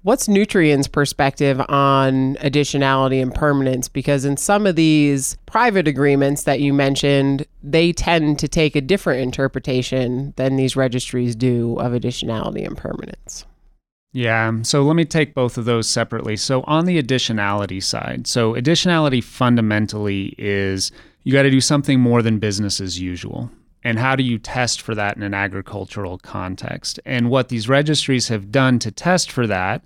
What's 0.01 0.27
Nutrien's 0.27 0.87
perspective 0.87 1.61
on 1.69 2.35
additionality 2.37 3.21
and 3.21 3.31
permanence? 3.31 3.87
Because 3.87 4.25
in 4.25 4.37
some 4.37 4.65
of 4.65 4.75
these 4.75 5.37
private 5.45 5.87
agreements 5.87 6.43
that 6.43 6.61
you 6.61 6.73
mentioned, 6.73 7.45
they 7.61 7.91
tend 7.91 8.39
to 8.39 8.47
take 8.47 8.75
a 8.75 8.81
different 8.81 9.21
interpretation 9.21 10.33
than 10.35 10.55
these 10.55 10.75
registries 10.75 11.35
do 11.35 11.75
of 11.75 11.91
additionality 11.91 12.65
and 12.65 12.75
permanence. 12.75 13.45
Yeah, 14.11 14.47
um, 14.47 14.63
so 14.63 14.81
let 14.81 14.95
me 14.95 15.05
take 15.05 15.35
both 15.35 15.57
of 15.59 15.65
those 15.65 15.87
separately. 15.87 16.35
So, 16.37 16.63
on 16.63 16.85
the 16.85 16.99
additionality 17.01 17.83
side, 17.83 18.25
so 18.25 18.55
additionality 18.55 19.23
fundamentally 19.23 20.33
is 20.39 20.91
you 21.23 21.33
got 21.33 21.43
to 21.43 21.51
do 21.51 21.61
something 21.61 21.99
more 21.99 22.21
than 22.21 22.39
business 22.39 22.79
as 22.79 22.99
usual. 22.99 23.51
And 23.83 23.97
how 23.97 24.15
do 24.15 24.23
you 24.23 24.37
test 24.37 24.81
for 24.81 24.93
that 24.95 25.15
in 25.15 25.23
an 25.23 25.33
agricultural 25.33 26.17
context? 26.17 26.99
And 27.05 27.29
what 27.29 27.49
these 27.49 27.69
registries 27.69 28.27
have 28.27 28.51
done 28.51 28.79
to 28.79 28.91
test 28.91 29.31
for 29.31 29.47
that 29.47 29.83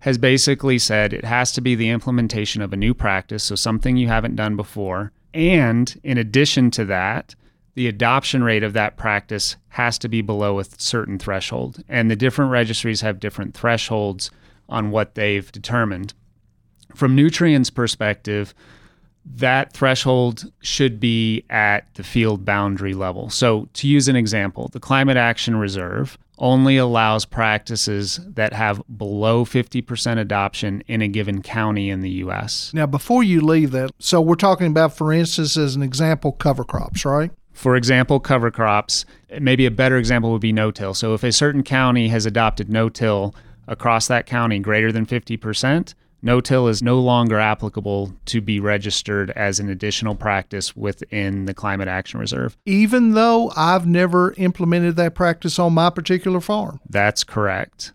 has 0.00 0.18
basically 0.18 0.78
said 0.78 1.12
it 1.12 1.24
has 1.24 1.52
to 1.52 1.60
be 1.60 1.74
the 1.74 1.90
implementation 1.90 2.62
of 2.62 2.72
a 2.72 2.76
new 2.76 2.94
practice, 2.94 3.44
so 3.44 3.54
something 3.54 3.96
you 3.96 4.08
haven't 4.08 4.36
done 4.36 4.56
before. 4.56 5.12
And 5.32 5.98
in 6.02 6.18
addition 6.18 6.70
to 6.72 6.84
that, 6.86 7.34
the 7.74 7.86
adoption 7.86 8.42
rate 8.42 8.62
of 8.62 8.72
that 8.72 8.96
practice 8.96 9.56
has 9.68 9.98
to 9.98 10.08
be 10.08 10.22
below 10.22 10.58
a 10.58 10.64
certain 10.64 11.18
threshold. 11.18 11.82
And 11.88 12.10
the 12.10 12.16
different 12.16 12.50
registries 12.50 13.02
have 13.02 13.20
different 13.20 13.54
thresholds 13.54 14.30
on 14.68 14.90
what 14.90 15.14
they've 15.14 15.50
determined. 15.52 16.14
From 16.94 17.16
Nutrien's 17.16 17.70
perspective, 17.70 18.54
that 19.24 19.72
threshold 19.72 20.50
should 20.60 20.98
be 20.98 21.44
at 21.50 21.92
the 21.94 22.02
field 22.02 22.44
boundary 22.44 22.94
level. 22.94 23.30
So, 23.30 23.68
to 23.74 23.88
use 23.88 24.08
an 24.08 24.16
example, 24.16 24.68
the 24.68 24.80
Climate 24.80 25.16
Action 25.16 25.56
Reserve 25.56 26.18
only 26.38 26.78
allows 26.78 27.26
practices 27.26 28.18
that 28.26 28.54
have 28.54 28.82
below 28.96 29.44
50% 29.44 30.18
adoption 30.18 30.82
in 30.86 31.02
a 31.02 31.08
given 31.08 31.42
county 31.42 31.90
in 31.90 32.00
the 32.00 32.10
US. 32.10 32.72
Now, 32.72 32.86
before 32.86 33.22
you 33.22 33.42
leave 33.42 33.72
that, 33.72 33.90
so 33.98 34.20
we're 34.20 34.36
talking 34.36 34.66
about, 34.66 34.96
for 34.96 35.12
instance, 35.12 35.56
as 35.56 35.76
an 35.76 35.82
example, 35.82 36.32
cover 36.32 36.64
crops, 36.64 37.04
right? 37.04 37.30
For 37.52 37.76
example, 37.76 38.20
cover 38.20 38.50
crops, 38.50 39.04
maybe 39.38 39.66
a 39.66 39.70
better 39.70 39.98
example 39.98 40.32
would 40.32 40.40
be 40.40 40.52
no 40.52 40.70
till. 40.70 40.94
So, 40.94 41.12
if 41.12 41.22
a 41.22 41.32
certain 41.32 41.62
county 41.62 42.08
has 42.08 42.24
adopted 42.24 42.70
no 42.70 42.88
till 42.88 43.34
across 43.68 44.08
that 44.08 44.26
county 44.26 44.58
greater 44.58 44.90
than 44.90 45.04
50%, 45.06 45.94
no-till 46.22 46.68
is 46.68 46.82
no 46.82 47.00
longer 47.00 47.38
applicable 47.38 48.14
to 48.26 48.40
be 48.40 48.60
registered 48.60 49.30
as 49.30 49.58
an 49.58 49.68
additional 49.68 50.14
practice 50.14 50.76
within 50.76 51.46
the 51.46 51.54
Climate 51.54 51.88
Action 51.88 52.20
Reserve. 52.20 52.56
Even 52.66 53.14
though 53.14 53.52
I've 53.56 53.86
never 53.86 54.34
implemented 54.36 54.96
that 54.96 55.14
practice 55.14 55.58
on 55.58 55.74
my 55.74 55.90
particular 55.90 56.40
farm. 56.40 56.80
That's 56.88 57.24
correct. 57.24 57.92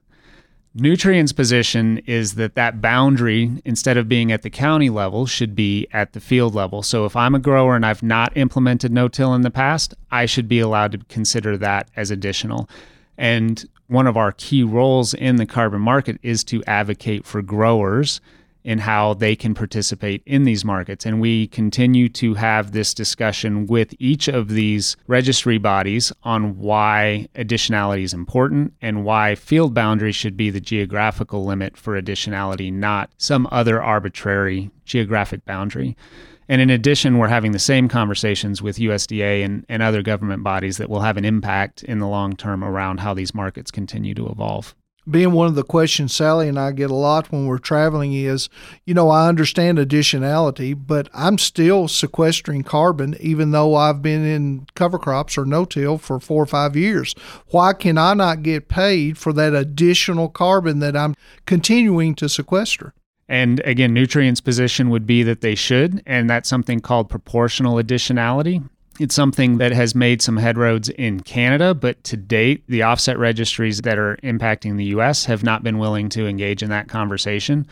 Nutrien's 0.78 1.32
position 1.32 2.00
is 2.00 2.36
that 2.36 2.56
that 2.56 2.82
boundary, 2.82 3.62
instead 3.64 3.96
of 3.96 4.10
being 4.10 4.30
at 4.34 4.42
the 4.42 4.50
county 4.50 4.90
level, 4.90 5.26
should 5.26 5.56
be 5.56 5.88
at 5.94 6.12
the 6.12 6.20
field 6.20 6.54
level. 6.54 6.84
So 6.84 7.06
if 7.06 7.16
I'm 7.16 7.34
a 7.34 7.40
grower 7.40 7.78
and 7.78 7.86
I've 7.86 8.04
not 8.04 8.36
implemented 8.36 8.92
no 8.92 9.08
till 9.08 9.34
in 9.34 9.42
the 9.42 9.52
past, 9.52 9.94
I 10.12 10.26
should 10.26 10.50
be 10.50 10.60
allowed 10.60 10.92
to 10.92 10.98
consider 11.08 11.56
that 11.60 11.88
as 11.96 12.12
additional. 12.12 12.70
And 13.18 13.64
one 13.88 14.08
of 14.08 14.18
our 14.18 14.32
key 14.32 14.64
roles 14.64 15.14
in 15.14 15.36
the 15.36 15.46
carbon 15.46 15.82
market 15.82 16.20
is 16.24 16.44
to 16.46 16.64
advocate 16.66 17.26
for 17.26 17.42
growers 17.42 18.20
in 18.66 18.80
how 18.80 19.14
they 19.14 19.36
can 19.36 19.54
participate 19.54 20.24
in 20.26 20.44
these 20.44 20.66
markets. 20.66 21.06
And 21.06 21.22
we 21.22 21.48
continue 21.48 22.10
to 22.10 22.34
have 22.34 22.72
this 22.72 22.96
discussion 22.96 23.68
with 23.68 23.94
each 24.00 24.28
of 24.28 24.50
these 24.50 24.98
registry 25.06 25.60
bodies 25.60 26.12
on 26.24 26.58
why 26.58 27.28
additionality 27.36 28.02
is 28.02 28.14
important 28.14 28.74
and 28.82 29.06
why 29.06 29.36
field 29.36 29.76
boundaries 29.76 30.16
should 30.16 30.36
be 30.36 30.50
the 30.50 30.60
geographical 30.60 31.46
limit 31.46 31.78
for 31.78 32.02
additionality, 32.02 32.74
not 32.74 33.12
some 33.20 33.48
other 33.52 33.84
arbitrary 33.84 34.72
geographic 34.84 35.46
boundary. 35.46 35.96
And 36.48 36.62
in 36.62 36.70
addition, 36.70 37.18
we're 37.18 37.28
having 37.28 37.52
the 37.52 37.60
same 37.60 37.88
conversations 37.88 38.62
with 38.62 38.78
USDA 38.78 39.44
and, 39.44 39.66
and 39.68 39.82
other 39.82 40.02
government 40.02 40.44
bodies 40.44 40.78
that 40.78 40.90
will 40.90 41.02
have 41.02 41.18
an 41.18 41.26
impact 41.26 41.84
in 41.84 42.00
the 42.00 42.08
long 42.08 42.36
term 42.36 42.64
around 42.64 43.00
how 43.00 43.14
these 43.14 43.34
markets 43.34 43.72
continue 43.72 44.14
to 44.14 44.28
evolve 44.28 44.76
being 45.10 45.32
one 45.34 45.48
of 45.48 45.56
the 45.56 45.64
questions 45.64 46.16
Sally 46.16 46.48
and 46.48 46.60
I 46.60 46.72
get 46.72 46.90
a 46.90 46.96
lot 46.96 47.32
when 47.32 47.46
we're 47.46 47.58
traveling 47.58 48.14
is, 48.14 48.50
you 48.86 48.94
know, 48.94 49.10
I 49.10 49.28
understand 49.28 49.78
additionality, 49.78 50.76
but 50.76 51.10
I'm 51.14 51.38
still 51.38 51.88
sequestering 51.88 52.64
carbon 52.64 53.16
even 53.20 53.52
though 53.52 53.76
I've 53.76 54.02
been 54.02 54.26
in 54.26 54.66
cover 54.76 54.98
crops 54.98 55.38
or 55.38 55.46
no 55.46 55.66
till 55.66 55.98
for 55.98 56.20
four 56.20 56.44
or 56.44 56.48
five 56.48 56.76
years. 56.76 57.14
Why 57.48 57.74
can 57.74 57.98
I 57.98 58.14
not 58.14 58.44
get 58.44 58.68
paid 58.68 59.18
for 59.18 59.32
that 59.34 59.54
additional 59.54 60.30
carbon 60.30 60.80
that 60.80 60.98
I'm 60.98 61.16
continuing 61.46 62.16
to 62.16 62.30
sequester? 62.30 62.94
And 63.28 63.60
again, 63.66 63.94
Nutrien's 63.94 64.42
position 64.42 64.90
would 64.90 65.08
be 65.08 65.24
that 65.24 65.42
they 65.42 65.56
should, 65.56 66.04
and 66.06 66.30
that's 66.30 66.48
something 66.48 66.80
called 66.80 67.10
proportional 67.10 67.76
additionality. 67.76 68.64
It's 69.00 69.16
something 69.16 69.58
that 69.58 69.74
has 69.74 69.94
made 69.94 70.22
some 70.22 70.38
headroads 70.38 70.90
in 70.90 71.20
Canada, 71.20 71.74
but 71.74 72.02
to 72.06 72.16
date, 72.16 72.64
the 72.68 72.84
offset 72.84 73.18
registries 73.18 73.82
that 73.82 73.98
are 73.98 74.18
impacting 74.24 74.78
the 74.78 74.86
US 74.86 75.26
have 75.26 75.44
not 75.44 75.64
been 75.64 75.80
willing 75.80 76.08
to 76.10 76.28
engage 76.28 76.64
in 76.64 76.70
that 76.70 76.88
conversation. 76.88 77.68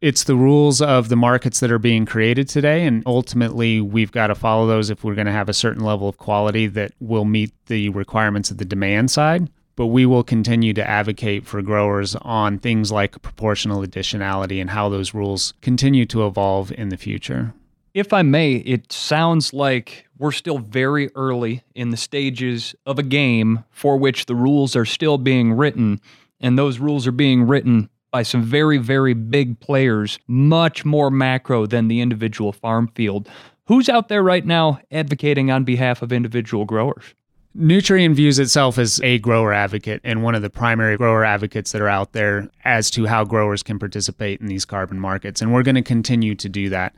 It's 0.00 0.24
the 0.24 0.36
rules 0.36 0.80
of 0.80 1.08
the 1.08 1.16
markets 1.16 1.60
that 1.60 1.70
are 1.70 1.78
being 1.78 2.06
created 2.06 2.48
today, 2.48 2.86
and 2.86 3.02
ultimately, 3.06 3.80
we've 3.80 4.12
got 4.12 4.28
to 4.28 4.34
follow 4.34 4.66
those 4.66 4.88
if 4.88 5.04
we're 5.04 5.14
going 5.14 5.26
to 5.26 5.32
have 5.32 5.48
a 5.48 5.54
certain 5.54 5.84
level 5.84 6.08
of 6.08 6.18
quality 6.18 6.66
that 6.68 6.92
will 7.00 7.24
meet 7.24 7.52
the 7.66 7.88
requirements 7.90 8.50
of 8.50 8.58
the 8.58 8.64
demand 8.64 9.10
side. 9.10 9.50
But 9.76 9.86
we 9.86 10.06
will 10.06 10.24
continue 10.24 10.72
to 10.72 10.88
advocate 10.88 11.46
for 11.46 11.60
growers 11.62 12.16
on 12.16 12.58
things 12.58 12.90
like 12.90 13.20
proportional 13.22 13.82
additionality 13.82 14.60
and 14.60 14.70
how 14.70 14.88
those 14.88 15.12
rules 15.12 15.52
continue 15.60 16.06
to 16.06 16.26
evolve 16.26 16.72
in 16.72 16.88
the 16.88 16.96
future. 16.96 17.52
If 17.92 18.12
I 18.12 18.22
may, 18.22 18.56
it 18.56 18.92
sounds 18.92 19.52
like 19.52 20.06
we're 20.18 20.32
still 20.32 20.58
very 20.58 21.10
early 21.14 21.62
in 21.74 21.90
the 21.90 21.96
stages 21.96 22.74
of 22.84 22.98
a 22.98 23.02
game 23.02 23.64
for 23.70 23.96
which 23.96 24.26
the 24.26 24.34
rules 24.34 24.76
are 24.76 24.84
still 24.84 25.18
being 25.18 25.52
written, 25.52 26.00
and 26.40 26.58
those 26.58 26.78
rules 26.78 27.06
are 27.06 27.12
being 27.12 27.46
written 27.46 27.88
by 28.10 28.22
some 28.22 28.42
very, 28.42 28.78
very 28.78 29.14
big 29.14 29.60
players, 29.60 30.18
much 30.26 30.84
more 30.84 31.10
macro 31.10 31.66
than 31.66 31.88
the 31.88 32.00
individual 32.00 32.52
farm 32.52 32.88
field. 32.94 33.28
Who's 33.66 33.88
out 33.88 34.08
there 34.08 34.22
right 34.22 34.44
now 34.44 34.78
advocating 34.90 35.50
on 35.50 35.64
behalf 35.64 36.00
of 36.00 36.12
individual 36.12 36.64
growers? 36.64 37.14
Nutrien 37.56 38.14
views 38.14 38.38
itself 38.38 38.76
as 38.76 39.00
a 39.02 39.18
grower 39.18 39.52
advocate 39.52 40.02
and 40.04 40.22
one 40.22 40.34
of 40.34 40.42
the 40.42 40.50
primary 40.50 40.96
grower 40.96 41.24
advocates 41.24 41.72
that 41.72 41.80
are 41.80 41.88
out 41.88 42.12
there 42.12 42.50
as 42.64 42.90
to 42.90 43.06
how 43.06 43.24
growers 43.24 43.62
can 43.62 43.78
participate 43.78 44.40
in 44.40 44.46
these 44.46 44.66
carbon 44.66 45.00
markets. 45.00 45.40
And 45.40 45.54
we're 45.54 45.62
going 45.62 45.76
to 45.76 45.82
continue 45.82 46.34
to 46.34 46.48
do 46.50 46.68
that. 46.68 46.94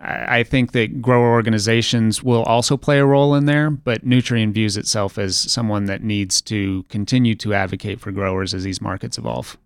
I 0.00 0.42
think 0.42 0.72
that 0.72 1.00
grower 1.00 1.30
organizations 1.30 2.24
will 2.24 2.42
also 2.42 2.76
play 2.76 2.98
a 2.98 3.06
role 3.06 3.36
in 3.36 3.46
there, 3.46 3.70
but 3.70 4.04
Nutrien 4.04 4.52
views 4.52 4.76
itself 4.76 5.16
as 5.16 5.36
someone 5.38 5.84
that 5.84 6.02
needs 6.02 6.40
to 6.42 6.82
continue 6.88 7.36
to 7.36 7.54
advocate 7.54 8.00
for 8.00 8.10
growers 8.10 8.52
as 8.52 8.64
these 8.64 8.80
markets 8.80 9.16
evolve. 9.16 9.56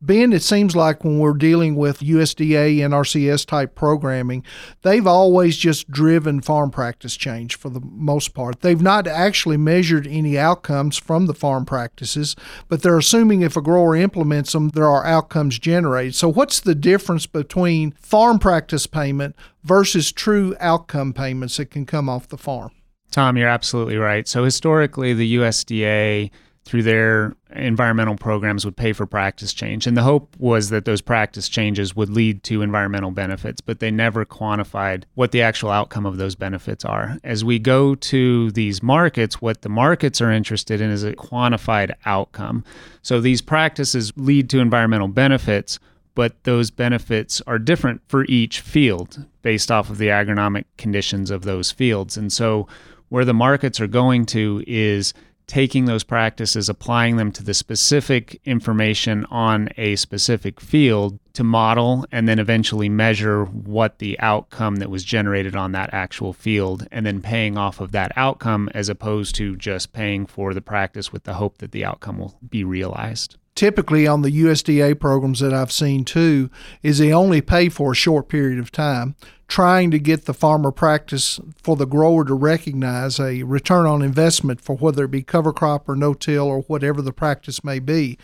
Ben, 0.00 0.32
it 0.32 0.44
seems 0.44 0.76
like 0.76 1.02
when 1.02 1.18
we're 1.18 1.32
dealing 1.32 1.74
with 1.74 1.98
USDA 1.98 2.76
NRCS 2.76 3.44
type 3.44 3.74
programming, 3.74 4.44
they've 4.82 5.06
always 5.08 5.56
just 5.56 5.90
driven 5.90 6.40
farm 6.40 6.70
practice 6.70 7.16
change 7.16 7.56
for 7.56 7.68
the 7.68 7.80
most 7.80 8.32
part. 8.32 8.60
They've 8.60 8.80
not 8.80 9.08
actually 9.08 9.56
measured 9.56 10.06
any 10.06 10.38
outcomes 10.38 10.98
from 10.98 11.26
the 11.26 11.34
farm 11.34 11.66
practices, 11.66 12.36
but 12.68 12.82
they're 12.82 12.98
assuming 12.98 13.42
if 13.42 13.56
a 13.56 13.60
grower 13.60 13.96
implements 13.96 14.52
them, 14.52 14.68
there 14.68 14.86
are 14.86 15.04
outcomes 15.04 15.58
generated. 15.58 16.14
So, 16.14 16.28
what's 16.28 16.60
the 16.60 16.76
difference 16.76 17.26
between 17.26 17.90
farm 17.92 18.38
practice 18.38 18.86
payment 18.86 19.34
versus 19.64 20.12
true 20.12 20.54
outcome 20.60 21.12
payments 21.12 21.56
that 21.56 21.72
can 21.72 21.86
come 21.86 22.08
off 22.08 22.28
the 22.28 22.38
farm? 22.38 22.70
Tom, 23.10 23.36
you're 23.36 23.48
absolutely 23.48 23.96
right. 23.96 24.28
So, 24.28 24.44
historically, 24.44 25.12
the 25.12 25.34
USDA 25.36 26.30
through 26.68 26.82
their 26.82 27.34
environmental 27.56 28.14
programs 28.14 28.66
would 28.66 28.76
pay 28.76 28.92
for 28.92 29.06
practice 29.06 29.54
change. 29.54 29.86
And 29.86 29.96
the 29.96 30.02
hope 30.02 30.36
was 30.38 30.68
that 30.68 30.84
those 30.84 31.00
practice 31.00 31.48
changes 31.48 31.96
would 31.96 32.10
lead 32.10 32.42
to 32.42 32.60
environmental 32.60 33.10
benefits, 33.10 33.62
but 33.62 33.80
they 33.80 33.90
never 33.90 34.26
quantified 34.26 35.04
what 35.14 35.32
the 35.32 35.40
actual 35.40 35.70
outcome 35.70 36.04
of 36.04 36.18
those 36.18 36.34
benefits 36.34 36.84
are. 36.84 37.16
As 37.24 37.42
we 37.42 37.58
go 37.58 37.94
to 37.94 38.50
these 38.50 38.82
markets, 38.82 39.40
what 39.40 39.62
the 39.62 39.70
markets 39.70 40.20
are 40.20 40.30
interested 40.30 40.82
in 40.82 40.90
is 40.90 41.04
a 41.04 41.14
quantified 41.14 41.94
outcome. 42.04 42.64
So 43.00 43.18
these 43.18 43.40
practices 43.40 44.12
lead 44.16 44.50
to 44.50 44.58
environmental 44.58 45.08
benefits. 45.08 45.78
But 46.14 46.42
those 46.42 46.72
benefits 46.72 47.40
are 47.46 47.60
different 47.60 48.02
for 48.08 48.24
each 48.24 48.60
field 48.60 49.24
based 49.40 49.70
off 49.70 49.88
of 49.88 49.98
the 49.98 50.08
agronomic 50.08 50.64
conditions 50.76 51.30
of 51.30 51.42
those 51.42 51.70
fields. 51.70 52.16
And 52.16 52.32
so, 52.32 52.66
where 53.08 53.24
the 53.24 53.32
markets 53.32 53.80
are 53.80 53.86
going 53.86 54.26
to 54.26 54.62
is 54.66 55.14
taking 55.48 55.86
those 55.86 56.04
practices, 56.04 56.68
applying 56.68 57.16
them 57.16 57.32
to 57.32 57.42
the 57.42 57.54
specific 57.54 58.40
information 58.44 59.24
on 59.30 59.70
a 59.78 59.96
specific 59.96 60.60
field 60.60 61.18
to 61.32 61.42
model 61.42 62.04
and 62.12 62.28
then 62.28 62.38
eventually 62.38 62.88
measure 62.88 63.44
what 63.46 63.98
the 63.98 64.18
outcome 64.20 64.76
that 64.76 64.90
was 64.90 65.02
generated 65.02 65.56
on 65.56 65.72
that 65.72 65.88
actual 65.92 66.32
field 66.32 66.86
and 66.92 67.06
then 67.06 67.22
paying 67.22 67.56
off 67.56 67.80
of 67.80 67.92
that 67.92 68.12
outcome 68.14 68.68
as 68.74 68.88
opposed 68.88 69.34
to 69.34 69.56
just 69.56 69.92
paying 69.92 70.26
for 70.26 70.52
the 70.52 70.60
practice 70.60 71.12
with 71.12 71.24
the 71.24 71.34
hope 71.34 71.58
that 71.58 71.72
the 71.72 71.84
outcome 71.84 72.18
will 72.18 72.38
be 72.48 72.62
realized. 72.62 73.36
Typically 73.54 74.06
on 74.06 74.22
the 74.22 74.30
USDA 74.44 75.00
programs 75.00 75.40
that 75.40 75.54
I've 75.54 75.72
seen 75.72 76.04
too 76.04 76.50
is 76.82 76.98
they 76.98 77.12
only 77.12 77.40
pay 77.40 77.68
for 77.68 77.92
a 77.92 77.96
short 77.96 78.28
period 78.28 78.58
of 78.58 78.70
time 78.70 79.16
trying 79.48 79.90
to 79.90 79.98
get 79.98 80.26
the 80.26 80.34
farmer 80.34 80.70
practice 80.70 81.40
for 81.62 81.74
the 81.74 81.86
grower 81.86 82.22
to 82.24 82.34
recognize 82.34 83.18
a 83.18 83.42
return 83.42 83.86
on 83.86 84.02
investment 84.02 84.60
for 84.60 84.76
whether 84.76 85.04
it 85.04 85.10
be 85.10 85.22
cover 85.22 85.52
crop 85.54 85.88
or 85.88 85.96
no 85.96 86.12
till 86.12 86.44
or 86.44 86.60
whatever 86.62 87.00
the 87.00 87.12
practice 87.12 87.64
may 87.64 87.78
be 87.78 88.18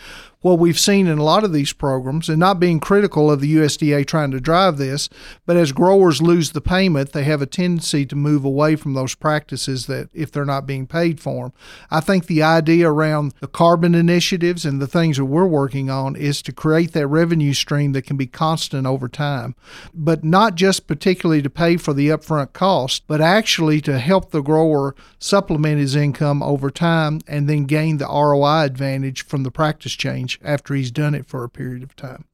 what 0.44 0.58
we've 0.58 0.78
seen 0.78 1.06
in 1.06 1.16
a 1.16 1.24
lot 1.24 1.42
of 1.42 1.54
these 1.54 1.72
programs, 1.72 2.28
and 2.28 2.38
not 2.38 2.60
being 2.60 2.78
critical 2.78 3.30
of 3.30 3.40
the 3.40 3.56
USDA 3.56 4.06
trying 4.06 4.30
to 4.30 4.38
drive 4.38 4.76
this, 4.76 5.08
but 5.46 5.56
as 5.56 5.72
growers 5.72 6.20
lose 6.20 6.52
the 6.52 6.60
payment, 6.60 7.12
they 7.12 7.24
have 7.24 7.40
a 7.40 7.46
tendency 7.46 8.04
to 8.04 8.14
move 8.14 8.44
away 8.44 8.76
from 8.76 8.92
those 8.92 9.14
practices 9.14 9.86
that 9.86 10.10
if 10.12 10.30
they're 10.30 10.44
not 10.44 10.66
being 10.66 10.86
paid 10.86 11.18
for 11.18 11.44
them. 11.44 11.52
I 11.90 12.00
think 12.00 12.26
the 12.26 12.42
idea 12.42 12.90
around 12.90 13.32
the 13.40 13.46
carbon 13.46 13.94
initiatives 13.94 14.66
and 14.66 14.82
the 14.82 14.86
things 14.86 15.16
that 15.16 15.24
we're 15.24 15.46
working 15.46 15.88
on 15.88 16.14
is 16.14 16.42
to 16.42 16.52
create 16.52 16.92
that 16.92 17.06
revenue 17.06 17.54
stream 17.54 17.92
that 17.92 18.02
can 18.02 18.18
be 18.18 18.26
constant 18.26 18.86
over 18.86 19.08
time, 19.08 19.54
but 19.94 20.24
not 20.24 20.56
just 20.56 20.86
particularly 20.86 21.40
to 21.40 21.48
pay 21.48 21.78
for 21.78 21.94
the 21.94 22.10
upfront 22.10 22.52
cost, 22.52 23.04
but 23.06 23.22
actually 23.22 23.80
to 23.80 23.98
help 23.98 24.30
the 24.30 24.42
grower 24.42 24.94
supplement 25.18 25.80
his 25.80 25.96
income 25.96 26.42
over 26.42 26.70
time 26.70 27.22
and 27.26 27.48
then 27.48 27.64
gain 27.64 27.96
the 27.96 28.04
ROI 28.04 28.64
advantage 28.64 29.24
from 29.24 29.42
the 29.42 29.50
practice 29.50 29.94
change 29.94 30.33
after 30.42 30.74
he's 30.74 30.90
done 30.90 31.14
it 31.14 31.26
for 31.26 31.44
a 31.44 31.48
period 31.48 31.82
of 31.82 31.94
time. 31.96 32.24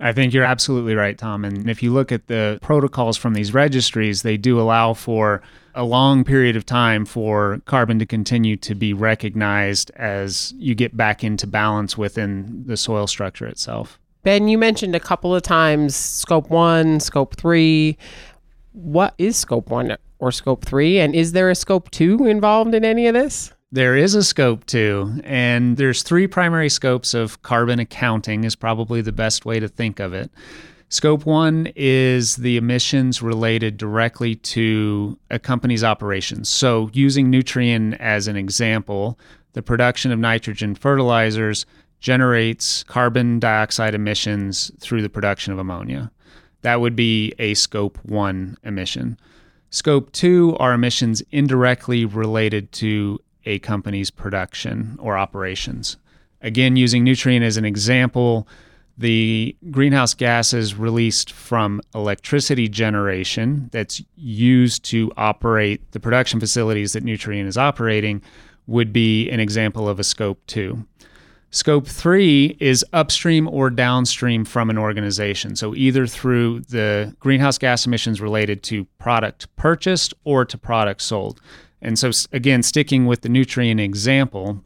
I 0.00 0.12
think 0.12 0.34
you're 0.34 0.44
absolutely 0.44 0.96
right, 0.96 1.16
Tom. 1.16 1.44
And 1.44 1.70
if 1.70 1.82
you 1.82 1.92
look 1.92 2.10
at 2.10 2.26
the 2.26 2.58
protocols 2.60 3.16
from 3.16 3.34
these 3.34 3.54
registries, 3.54 4.22
they 4.22 4.36
do 4.36 4.60
allow 4.60 4.94
for 4.94 5.42
a 5.74 5.84
long 5.84 6.24
period 6.24 6.56
of 6.56 6.66
time 6.66 7.04
for 7.04 7.60
carbon 7.66 7.98
to 8.00 8.06
continue 8.06 8.56
to 8.56 8.74
be 8.74 8.92
recognized 8.92 9.92
as 9.94 10.52
you 10.56 10.74
get 10.74 10.96
back 10.96 11.22
into 11.22 11.46
balance 11.46 11.96
within 11.96 12.64
the 12.66 12.76
soil 12.76 13.06
structure 13.06 13.46
itself. 13.46 14.00
Ben, 14.24 14.48
you 14.48 14.58
mentioned 14.58 14.96
a 14.96 15.00
couple 15.00 15.34
of 15.34 15.42
times 15.42 15.94
scope 15.94 16.50
one, 16.50 16.98
scope 17.00 17.36
three. 17.36 17.96
What 18.72 19.14
is 19.18 19.36
scope 19.36 19.68
one 19.68 19.96
or 20.18 20.32
scope 20.32 20.64
three? 20.64 20.98
And 20.98 21.14
is 21.14 21.32
there 21.32 21.50
a 21.50 21.54
scope 21.54 21.90
two 21.90 22.26
involved 22.26 22.74
in 22.74 22.84
any 22.84 23.06
of 23.06 23.14
this? 23.14 23.52
There 23.74 23.96
is 23.96 24.14
a 24.14 24.22
scope 24.22 24.66
two, 24.66 25.18
and 25.24 25.78
there's 25.78 26.02
three 26.02 26.26
primary 26.26 26.68
scopes 26.68 27.14
of 27.14 27.40
carbon 27.40 27.78
accounting 27.78 28.44
is 28.44 28.54
probably 28.54 29.00
the 29.00 29.12
best 29.12 29.46
way 29.46 29.60
to 29.60 29.66
think 29.66 29.98
of 29.98 30.12
it. 30.12 30.30
Scope 30.90 31.24
one 31.24 31.72
is 31.74 32.36
the 32.36 32.58
emissions 32.58 33.22
related 33.22 33.78
directly 33.78 34.34
to 34.34 35.18
a 35.30 35.38
company's 35.38 35.82
operations. 35.82 36.50
So, 36.50 36.90
using 36.92 37.32
Nutrien 37.32 37.96
as 37.98 38.28
an 38.28 38.36
example, 38.36 39.18
the 39.54 39.62
production 39.62 40.12
of 40.12 40.18
nitrogen 40.18 40.74
fertilizers 40.74 41.64
generates 41.98 42.82
carbon 42.82 43.38
dioxide 43.38 43.94
emissions 43.94 44.70
through 44.80 45.00
the 45.00 45.08
production 45.08 45.50
of 45.50 45.58
ammonia. 45.58 46.10
That 46.60 46.82
would 46.82 46.94
be 46.94 47.32
a 47.38 47.54
scope 47.54 47.98
1 48.04 48.58
emission. 48.64 49.18
Scope 49.70 50.12
2 50.12 50.58
are 50.60 50.74
emissions 50.74 51.22
indirectly 51.30 52.04
related 52.04 52.70
to 52.72 53.18
a 53.44 53.58
company's 53.60 54.10
production 54.10 54.96
or 55.00 55.16
operations. 55.16 55.96
Again, 56.40 56.76
using 56.76 57.04
Nutrien 57.04 57.42
as 57.42 57.56
an 57.56 57.64
example, 57.64 58.48
the 58.98 59.56
greenhouse 59.70 60.14
gases 60.14 60.74
released 60.74 61.32
from 61.32 61.80
electricity 61.94 62.68
generation 62.68 63.68
that's 63.72 64.02
used 64.16 64.84
to 64.86 65.12
operate 65.16 65.92
the 65.92 66.00
production 66.00 66.40
facilities 66.40 66.92
that 66.92 67.04
Nutrien 67.04 67.46
is 67.46 67.56
operating 67.56 68.22
would 68.66 68.92
be 68.92 69.30
an 69.30 69.40
example 69.40 69.88
of 69.88 69.98
a 69.98 70.04
scope 70.04 70.40
2. 70.46 70.84
Scope 71.50 71.86
3 71.86 72.56
is 72.60 72.84
upstream 72.94 73.46
or 73.46 73.68
downstream 73.68 74.42
from 74.44 74.70
an 74.70 74.78
organization. 74.78 75.54
So, 75.54 75.74
either 75.74 76.06
through 76.06 76.60
the 76.60 77.14
greenhouse 77.20 77.58
gas 77.58 77.84
emissions 77.84 78.22
related 78.22 78.62
to 78.64 78.86
product 78.98 79.54
purchased 79.56 80.14
or 80.24 80.46
to 80.46 80.56
product 80.56 81.02
sold. 81.02 81.42
And 81.82 81.98
so, 81.98 82.10
again, 82.32 82.62
sticking 82.62 83.06
with 83.06 83.22
the 83.22 83.28
Nutrien 83.28 83.80
example, 83.80 84.62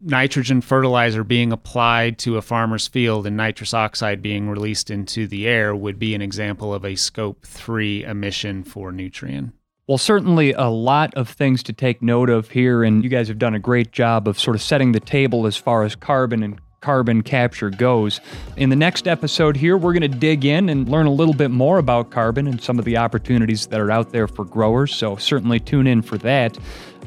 nitrogen 0.00 0.60
fertilizer 0.60 1.24
being 1.24 1.52
applied 1.52 2.18
to 2.18 2.36
a 2.36 2.42
farmer's 2.42 2.88
field 2.88 3.26
and 3.26 3.36
nitrous 3.36 3.72
oxide 3.72 4.20
being 4.20 4.50
released 4.50 4.90
into 4.90 5.26
the 5.26 5.46
air 5.46 5.74
would 5.74 5.98
be 5.98 6.14
an 6.14 6.20
example 6.20 6.74
of 6.74 6.84
a 6.84 6.96
scope 6.96 7.46
3 7.46 8.04
emission 8.04 8.64
for 8.64 8.92
Nutrien. 8.92 9.52
Well, 9.86 9.98
certainly 9.98 10.52
a 10.52 10.68
lot 10.68 11.14
of 11.14 11.28
things 11.28 11.62
to 11.64 11.72
take 11.72 12.02
note 12.02 12.30
of 12.30 12.50
here, 12.50 12.82
and 12.82 13.04
you 13.04 13.10
guys 13.10 13.28
have 13.28 13.38
done 13.38 13.54
a 13.54 13.58
great 13.58 13.92
job 13.92 14.26
of 14.26 14.40
sort 14.40 14.56
of 14.56 14.62
setting 14.62 14.92
the 14.92 15.00
table 15.00 15.46
as 15.46 15.56
far 15.56 15.84
as 15.84 15.94
carbon 15.94 16.42
and 16.42 16.58
carbon 16.84 17.22
capture 17.22 17.70
goes. 17.70 18.20
In 18.58 18.68
the 18.68 18.76
next 18.76 19.08
episode 19.08 19.56
here, 19.56 19.78
we're 19.78 19.94
going 19.94 20.02
to 20.02 20.18
dig 20.18 20.44
in 20.44 20.68
and 20.68 20.86
learn 20.86 21.06
a 21.06 21.10
little 21.10 21.32
bit 21.32 21.50
more 21.50 21.78
about 21.78 22.10
carbon 22.10 22.46
and 22.46 22.62
some 22.62 22.78
of 22.78 22.84
the 22.84 22.98
opportunities 22.98 23.68
that 23.68 23.80
are 23.80 23.90
out 23.90 24.12
there 24.12 24.28
for 24.28 24.44
growers, 24.44 24.94
so 24.94 25.16
certainly 25.16 25.58
tune 25.58 25.86
in 25.86 26.02
for 26.02 26.18
that. 26.18 26.58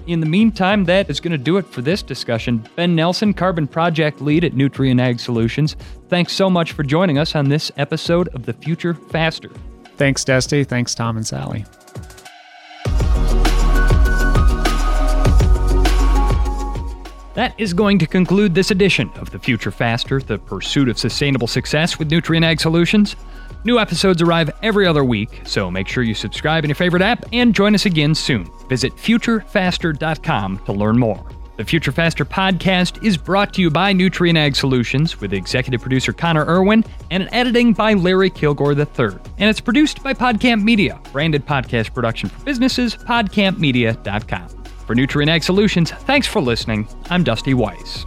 In 0.08 0.20
the 0.20 0.26
meantime, 0.26 0.86
that 0.86 1.12
is 1.12 1.20
going 1.20 1.34
to 1.34 1.38
do 1.38 1.58
it 1.58 1.68
for 1.68 1.84
this 1.84 2.02
discussion. 2.02 2.68
Ben 2.76 2.96
Nelson, 2.96 3.36
Carbon 3.36 3.68
Project 3.68 4.20
Lead 4.20 4.44
at 4.44 4.54
Nutrien 4.54 5.00
Ag 5.00 5.20
Solutions, 5.20 5.76
thanks 6.10 6.34
so 6.34 6.50
much 6.50 6.72
for 6.72 6.82
joining 6.82 7.20
us 7.20 7.36
on 7.36 7.50
this 7.50 7.72
episode 7.78 8.30
of 8.30 8.48
The 8.48 8.54
Future 8.54 8.96
Faster. 8.96 9.52
Thanks, 9.96 10.26
Dusty. 10.26 10.64
Thanks, 10.64 10.96
Tom 10.96 11.18
and 11.18 11.28
Sally. 11.28 11.66
That 17.38 17.54
is 17.60 17.72
going 17.72 18.00
to 18.00 18.08
conclude 18.08 18.56
this 18.56 18.72
edition 18.72 19.12
of 19.18 19.30
The 19.30 19.38
Future 19.38 19.70
Faster, 19.70 20.20
the 20.20 20.40
pursuit 20.40 20.90
of 20.90 20.98
sustainable 20.98 21.46
success 21.46 22.00
with 22.00 22.10
Nutrien 22.10 22.44
Ag 22.44 22.60
Solutions. 22.60 23.16
New 23.64 23.78
episodes 23.78 24.24
arrive 24.24 24.50
every 24.64 24.88
other 24.88 25.04
week, 25.04 25.42
so 25.46 25.70
make 25.70 25.88
sure 25.88 26.02
you 26.02 26.16
subscribe 26.16 26.64
in 26.64 26.70
your 26.72 26.76
favorite 26.76 27.04
app 27.04 27.26
and 27.32 27.54
join 27.54 27.76
us 27.76 27.86
again 27.86 28.16
soon. 28.16 28.50
Visit 28.70 28.96
futurefaster.com 28.96 30.58
to 30.66 30.74
learn 30.74 30.98
more. 30.98 31.24
The 31.58 31.64
Future 31.64 31.92
Faster 31.92 32.26
podcast 32.26 33.06
is 33.06 33.18
brought 33.18 33.54
to 33.54 33.62
you 33.62 33.70
by 33.70 33.94
Nutrien 33.94 34.36
Ag 34.36 34.56
Solutions 34.56 35.22
with 35.22 35.32
executive 35.32 35.80
producer 35.80 36.14
Connor 36.14 36.46
Irwin 36.46 36.84
and 37.12 37.22
an 37.22 37.32
editing 37.32 37.72
by 37.72 37.94
Larry 37.94 38.32
Kilgore 38.32 38.74
III. 38.74 39.20
And 39.38 39.48
it's 39.48 39.62
produced 39.62 40.02
by 40.02 40.16
Podcamp 40.16 40.64
Media, 40.64 41.00
branded 41.12 41.46
podcast 41.46 41.94
production 41.94 42.30
for 42.30 42.44
businesses, 42.44 42.96
podcampmedia.com. 42.96 44.57
For 44.88 44.96
Nutrien 44.96 45.28
Ag 45.28 45.44
Solutions, 45.44 45.92
thanks 45.92 46.28
for 46.28 46.40
listening. 46.40 46.88
I'm 47.10 47.22
Dusty 47.22 47.54
Weiss. 47.54 48.06